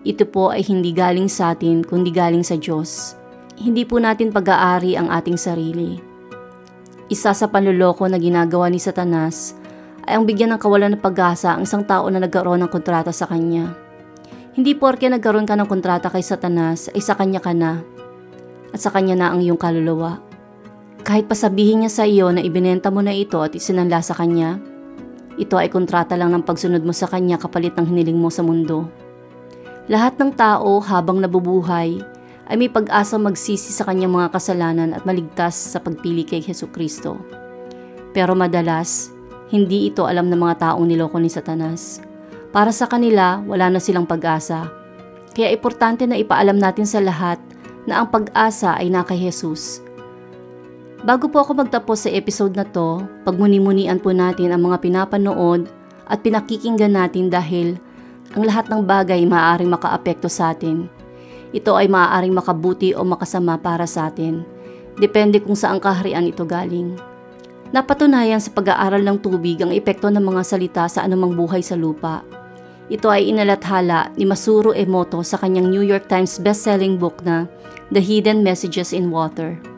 Ito 0.06 0.24
po 0.30 0.54
ay 0.54 0.64
hindi 0.64 0.94
galing 0.94 1.28
sa 1.28 1.52
atin 1.52 1.84
kundi 1.84 2.08
galing 2.08 2.46
sa 2.46 2.56
Diyos. 2.56 3.18
Hindi 3.58 3.84
po 3.84 4.00
natin 4.00 4.32
pag-aari 4.32 4.96
ang 4.96 5.12
ating 5.12 5.36
sarili 5.36 6.14
isa 7.12 7.36
sa 7.36 7.46
panluloko 7.52 8.08
na 8.08 8.16
ginagawa 8.16 8.72
ni 8.72 8.80
Satanas 8.80 9.52
ay 10.08 10.16
ang 10.16 10.24
bigyan 10.24 10.56
ng 10.56 10.60
kawalan 10.60 10.96
ng 10.96 11.04
pag-asa 11.04 11.56
ang 11.56 11.64
isang 11.64 11.84
tao 11.84 12.08
na 12.08 12.20
nagkaroon 12.20 12.64
ng 12.64 12.70
kontrata 12.72 13.12
sa 13.12 13.28
kanya. 13.28 13.76
Hindi 14.56 14.72
porke 14.76 15.08
nagkaroon 15.08 15.48
ka 15.48 15.56
ng 15.56 15.68
kontrata 15.68 16.08
kay 16.08 16.24
Satanas 16.24 16.88
ay 16.92 17.00
sa 17.04 17.16
kanya 17.16 17.40
ka 17.40 17.52
na 17.52 17.80
at 18.72 18.80
sa 18.80 18.88
kanya 18.92 19.16
na 19.16 19.26
ang 19.32 19.40
iyong 19.44 19.60
kaluluwa. 19.60 20.20
Kahit 21.04 21.28
pasabihin 21.28 21.84
niya 21.84 21.92
sa 21.92 22.08
iyo 22.08 22.32
na 22.32 22.40
ibinenta 22.40 22.88
mo 22.88 23.04
na 23.04 23.12
ito 23.12 23.36
at 23.44 23.52
isinanla 23.52 24.00
sa 24.00 24.16
kanya, 24.16 24.56
ito 25.36 25.60
ay 25.60 25.68
kontrata 25.68 26.16
lang 26.16 26.32
ng 26.32 26.48
pagsunod 26.48 26.80
mo 26.80 26.96
sa 26.96 27.04
kanya 27.04 27.36
kapalit 27.36 27.76
ng 27.76 27.92
hiniling 27.92 28.16
mo 28.16 28.32
sa 28.32 28.40
mundo. 28.40 28.88
Lahat 29.84 30.16
ng 30.16 30.32
tao 30.32 30.80
habang 30.80 31.20
nabubuhay 31.20 32.00
ay 32.48 32.56
may 32.56 32.72
pag-asa 32.72 33.20
magsisi 33.20 33.76
sa 33.76 33.84
kanyang 33.84 34.16
mga 34.16 34.32
kasalanan 34.32 34.96
at 34.96 35.04
maligtas 35.04 35.76
sa 35.76 35.76
pagpili 35.76 36.24
kay 36.24 36.40
Heso 36.40 36.72
Kristo. 36.72 37.20
Pero 38.16 38.32
madalas, 38.32 39.12
hindi 39.52 39.92
ito 39.92 40.08
alam 40.08 40.32
ng 40.32 40.40
mga 40.40 40.72
taong 40.72 40.88
niloko 40.88 41.20
ni 41.20 41.28
Satanas. 41.28 42.00
Para 42.48 42.72
sa 42.72 42.88
kanila, 42.88 43.44
wala 43.44 43.68
na 43.68 43.76
silang 43.76 44.08
pag-asa. 44.08 44.72
Kaya 45.36 45.52
importante 45.52 46.08
na 46.08 46.16
ipaalam 46.16 46.56
natin 46.56 46.88
sa 46.88 47.04
lahat 47.04 47.36
na 47.84 48.00
ang 48.00 48.08
pag-asa 48.08 48.80
ay 48.80 48.88
na 48.88 49.04
kay 49.04 49.20
Jesus. 49.20 49.83
Bago 51.04 51.28
po 51.28 51.44
ako 51.44 51.60
magtapos 51.60 52.08
sa 52.08 52.10
episode 52.10 52.56
na 52.56 52.64
to, 52.64 53.04
pagmuni-munian 53.28 54.00
po 54.00 54.16
natin 54.16 54.56
ang 54.56 54.64
mga 54.64 54.80
pinapanood 54.80 55.68
at 56.08 56.24
pinakikinggan 56.24 56.96
natin 56.96 57.28
dahil 57.28 57.76
ang 58.32 58.48
lahat 58.48 58.72
ng 58.72 58.80
bagay 58.82 59.20
maaaring 59.28 59.68
makaapekto 59.68 60.32
sa 60.32 60.56
atin 60.56 60.88
ito 61.54 61.70
ay 61.78 61.86
maaaring 61.86 62.34
makabuti 62.34 62.98
o 62.98 63.06
makasama 63.06 63.54
para 63.54 63.86
sa 63.86 64.10
atin. 64.10 64.42
Depende 64.98 65.38
kung 65.38 65.54
saan 65.54 65.78
kaharian 65.78 66.26
ito 66.26 66.42
galing. 66.42 66.98
Napatunayan 67.70 68.42
sa 68.42 68.50
pag-aaral 68.50 69.06
ng 69.06 69.22
tubig 69.22 69.62
ang 69.62 69.70
epekto 69.70 70.10
ng 70.10 70.22
mga 70.22 70.42
salita 70.42 70.82
sa 70.90 71.06
anumang 71.06 71.38
buhay 71.38 71.62
sa 71.62 71.78
lupa. 71.78 72.26
Ito 72.90 73.06
ay 73.06 73.30
inalathala 73.30 74.10
ni 74.18 74.26
Masuro 74.26 74.74
Emoto 74.74 75.22
sa 75.22 75.38
kanyang 75.38 75.70
New 75.70 75.86
York 75.86 76.10
Times 76.10 76.42
bestselling 76.42 76.98
book 76.98 77.22
na 77.22 77.46
The 77.94 78.02
Hidden 78.02 78.42
Messages 78.42 78.90
in 78.90 79.14
Water. 79.14 79.73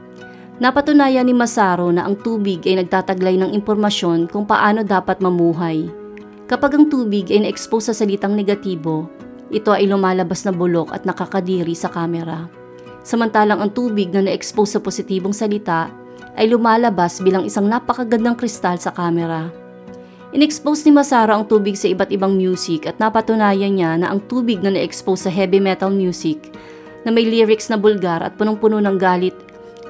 Napatunayan 0.57 1.29
ni 1.29 1.37
Masaro 1.37 1.93
na 1.93 2.09
ang 2.09 2.17
tubig 2.17 2.65
ay 2.65 2.81
nagtataglay 2.81 3.37
ng 3.37 3.53
impormasyon 3.53 4.25
kung 4.25 4.49
paano 4.49 4.81
dapat 4.81 5.21
mamuhay. 5.21 5.85
Kapag 6.49 6.81
ang 6.81 6.89
tubig 6.89 7.29
ay 7.29 7.45
na-expose 7.45 7.93
sa 7.93 7.95
salitang 8.01 8.33
negatibo, 8.33 9.05
ito 9.53 9.69
ay 9.69 9.85
lumalabas 9.85 10.49
na 10.49 10.57
bulok 10.57 10.97
at 10.97 11.05
nakakadiri 11.05 11.77
sa 11.77 11.93
kamera. 11.93 12.49
Samantalang 13.05 13.61
ang 13.61 13.69
tubig 13.69 14.09
na 14.09 14.25
na-expose 14.25 14.75
sa 14.75 14.81
positibong 14.81 15.37
salita 15.37 15.93
ay 16.41 16.49
lumalabas 16.49 17.21
bilang 17.21 17.45
isang 17.45 17.69
napakagandang 17.69 18.41
kristal 18.41 18.81
sa 18.81 18.97
kamera. 18.97 19.53
Inexpose 20.33 20.89
ni 20.89 20.93
Masara 20.97 21.37
ang 21.37 21.45
tubig 21.45 21.77
sa 21.77 21.93
iba't 21.93 22.09
ibang 22.09 22.33
music 22.33 22.89
at 22.89 22.97
napatunayan 22.97 23.77
niya 23.77 24.01
na 24.01 24.09
ang 24.09 24.25
tubig 24.25 24.65
na 24.65 24.73
na-expose 24.73 25.29
sa 25.29 25.31
heavy 25.31 25.61
metal 25.61 25.93
music 25.93 26.49
na 27.05 27.13
may 27.13 27.29
lyrics 27.29 27.69
na 27.69 27.77
bulgar 27.77 28.25
at 28.25 28.35
punong-puno 28.41 28.81
ng 28.81 28.97
galit 28.97 29.37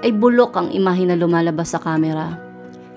ay 0.03 0.13
bulok 0.13 0.57
ang 0.57 0.69
imahe 0.73 1.05
na 1.09 1.17
lumalabas 1.17 1.73
sa 1.73 1.81
kamera. 1.81 2.37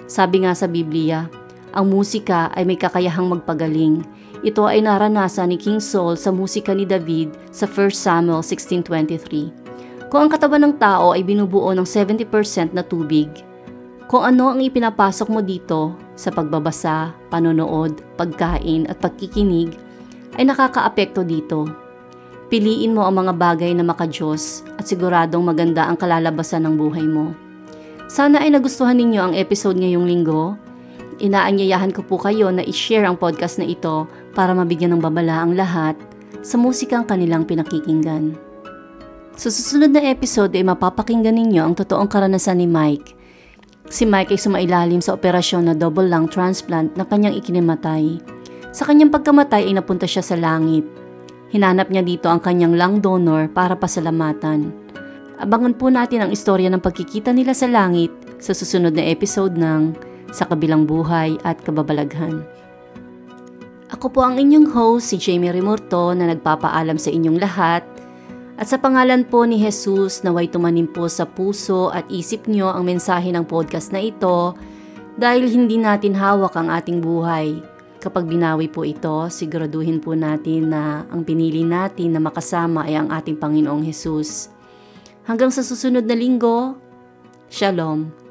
Sabi 0.09 0.43
nga 0.43 0.57
sa 0.57 0.65
Biblia, 0.65 1.29
ang 1.69 1.85
musika 1.93 2.49
ay 2.57 2.65
may 2.65 2.75
kakayahang 2.75 3.29
magpagaling. 3.29 4.01
Ito 4.41 4.65
ay 4.65 4.81
naranasan 4.81 5.53
ni 5.53 5.57
King 5.59 5.83
Saul 5.83 6.17
sa 6.17 6.33
musika 6.33 6.73
ni 6.73 6.87
David 6.87 7.35
sa 7.53 7.69
1 7.69 7.93
Samuel 7.93 8.41
16.23. 8.41 10.09
Kung 10.09 10.25
ang 10.25 10.31
katawan 10.31 10.65
ng 10.65 10.75
tao 10.81 11.13
ay 11.13 11.21
binubuo 11.21 11.69
ng 11.75 11.85
70% 11.85 12.73
na 12.73 12.81
tubig, 12.81 13.29
kung 14.09 14.25
ano 14.25 14.49
ang 14.49 14.57
ipinapasok 14.57 15.27
mo 15.29 15.45
dito 15.45 15.93
sa 16.17 16.33
pagbabasa, 16.33 17.13
panonood, 17.29 18.01
pagkain 18.17 18.89
at 18.89 18.97
pagkikinig 18.97 19.77
ay 20.41 20.49
nakakaapekto 20.49 21.21
dito. 21.21 21.69
Piliin 22.49 22.97
mo 22.97 23.05
ang 23.05 23.13
mga 23.13 23.37
bagay 23.37 23.77
na 23.77 23.85
makajos 23.85 24.65
at 24.81 24.89
siguradong 24.89 25.45
maganda 25.45 25.85
ang 25.85 25.93
kalalabasan 25.93 26.65
ng 26.65 26.81
buhay 26.81 27.05
mo. 27.05 27.37
Sana 28.09 28.41
ay 28.41 28.49
nagustuhan 28.49 28.97
ninyo 28.97 29.21
ang 29.21 29.33
episode 29.37 29.77
ngayong 29.77 30.09
linggo. 30.09 30.57
Inaanyayahan 31.21 31.93
ko 31.93 32.01
po 32.01 32.17
kayo 32.17 32.49
na 32.49 32.65
i-share 32.65 33.05
ang 33.05 33.21
podcast 33.21 33.61
na 33.61 33.69
ito 33.69 34.09
para 34.33 34.57
mabigyan 34.57 34.97
ng 34.97 35.01
babala 35.05 35.45
ang 35.45 35.53
lahat 35.53 35.93
sa 36.41 36.57
musikang 36.57 37.05
kanilang 37.05 37.45
pinakikinggan. 37.45 38.33
Sa 39.37 39.53
susunod 39.53 39.93
na 39.93 40.09
episode 40.09 40.49
ay 40.57 40.65
mapapakinggan 40.65 41.37
ninyo 41.37 41.61
ang 41.61 41.77
totoong 41.77 42.09
karanasan 42.09 42.65
ni 42.65 42.67
Mike. 42.67 43.13
Si 43.93 44.09
Mike 44.09 44.33
ay 44.33 44.41
sumailalim 44.41 45.05
sa 45.05 45.13
operasyon 45.13 45.69
na 45.69 45.77
double 45.77 46.09
lung 46.09 46.25
transplant 46.25 46.97
na 46.97 47.05
kanyang 47.05 47.37
ikinimatay. 47.37 48.17
Sa 48.73 48.89
kanyang 48.89 49.13
pagkamatay 49.13 49.69
ay 49.69 49.77
napunta 49.77 50.09
siya 50.09 50.25
sa 50.25 50.33
langit. 50.33 50.98
Hinanap 51.49 51.89
niya 51.89 52.05
dito 52.05 52.29
ang 52.29 52.41
kanyang 52.41 52.77
lung 52.77 52.97
donor 53.01 53.49
para 53.49 53.73
pasalamatan. 53.73 54.69
Abangan 55.39 55.73
po 55.73 55.89
natin 55.89 56.25
ang 56.25 56.31
istorya 56.33 56.69
ng 56.69 56.83
pagkikita 56.83 57.33
nila 57.33 57.57
sa 57.57 57.65
langit 57.65 58.11
sa 58.37 58.53
susunod 58.53 58.93
na 58.93 59.07
episode 59.07 59.57
ng 59.57 59.95
Sa 60.29 60.45
Kabilang 60.45 60.85
Buhay 60.85 61.41
at 61.41 61.57
Kababalaghan. 61.65 62.45
Ako 63.89 64.13
po 64.13 64.21
ang 64.21 64.37
inyong 64.37 64.69
host, 64.69 65.09
si 65.09 65.17
Jamie 65.17 65.49
Rimurto 65.49 66.13
na 66.13 66.29
nagpapaalam 66.29 67.01
sa 67.01 67.09
inyong 67.09 67.41
lahat 67.41 67.81
at 68.59 68.67
sa 68.67 68.75
pangalan 68.75 69.23
po 69.23 69.47
ni 69.47 69.55
Jesus, 69.55 70.19
naway 70.19 70.51
tumanim 70.51 70.83
po 70.83 71.07
sa 71.07 71.23
puso 71.23 71.95
at 71.95 72.03
isip 72.11 72.43
nyo 72.51 72.67
ang 72.67 72.83
mensahe 72.83 73.31
ng 73.31 73.47
podcast 73.47 73.95
na 73.95 74.03
ito 74.03 74.51
dahil 75.15 75.47
hindi 75.47 75.79
natin 75.79 76.11
hawak 76.11 76.59
ang 76.59 76.67
ating 76.67 76.99
buhay. 76.99 77.63
Kapag 77.99 78.31
binawi 78.31 78.71
po 78.71 78.87
ito, 78.87 79.27
siguraduhin 79.27 79.99
po 79.99 80.15
natin 80.15 80.71
na 80.71 81.03
ang 81.11 81.27
pinili 81.27 81.67
natin 81.67 82.15
na 82.15 82.23
makasama 82.23 82.87
ay 82.87 82.95
ang 82.95 83.11
ating 83.11 83.35
Panginoong 83.35 83.83
Jesus. 83.83 84.47
Hanggang 85.27 85.51
sa 85.51 85.59
susunod 85.59 86.07
na 86.07 86.15
linggo, 86.15 86.79
Shalom. 87.51 88.28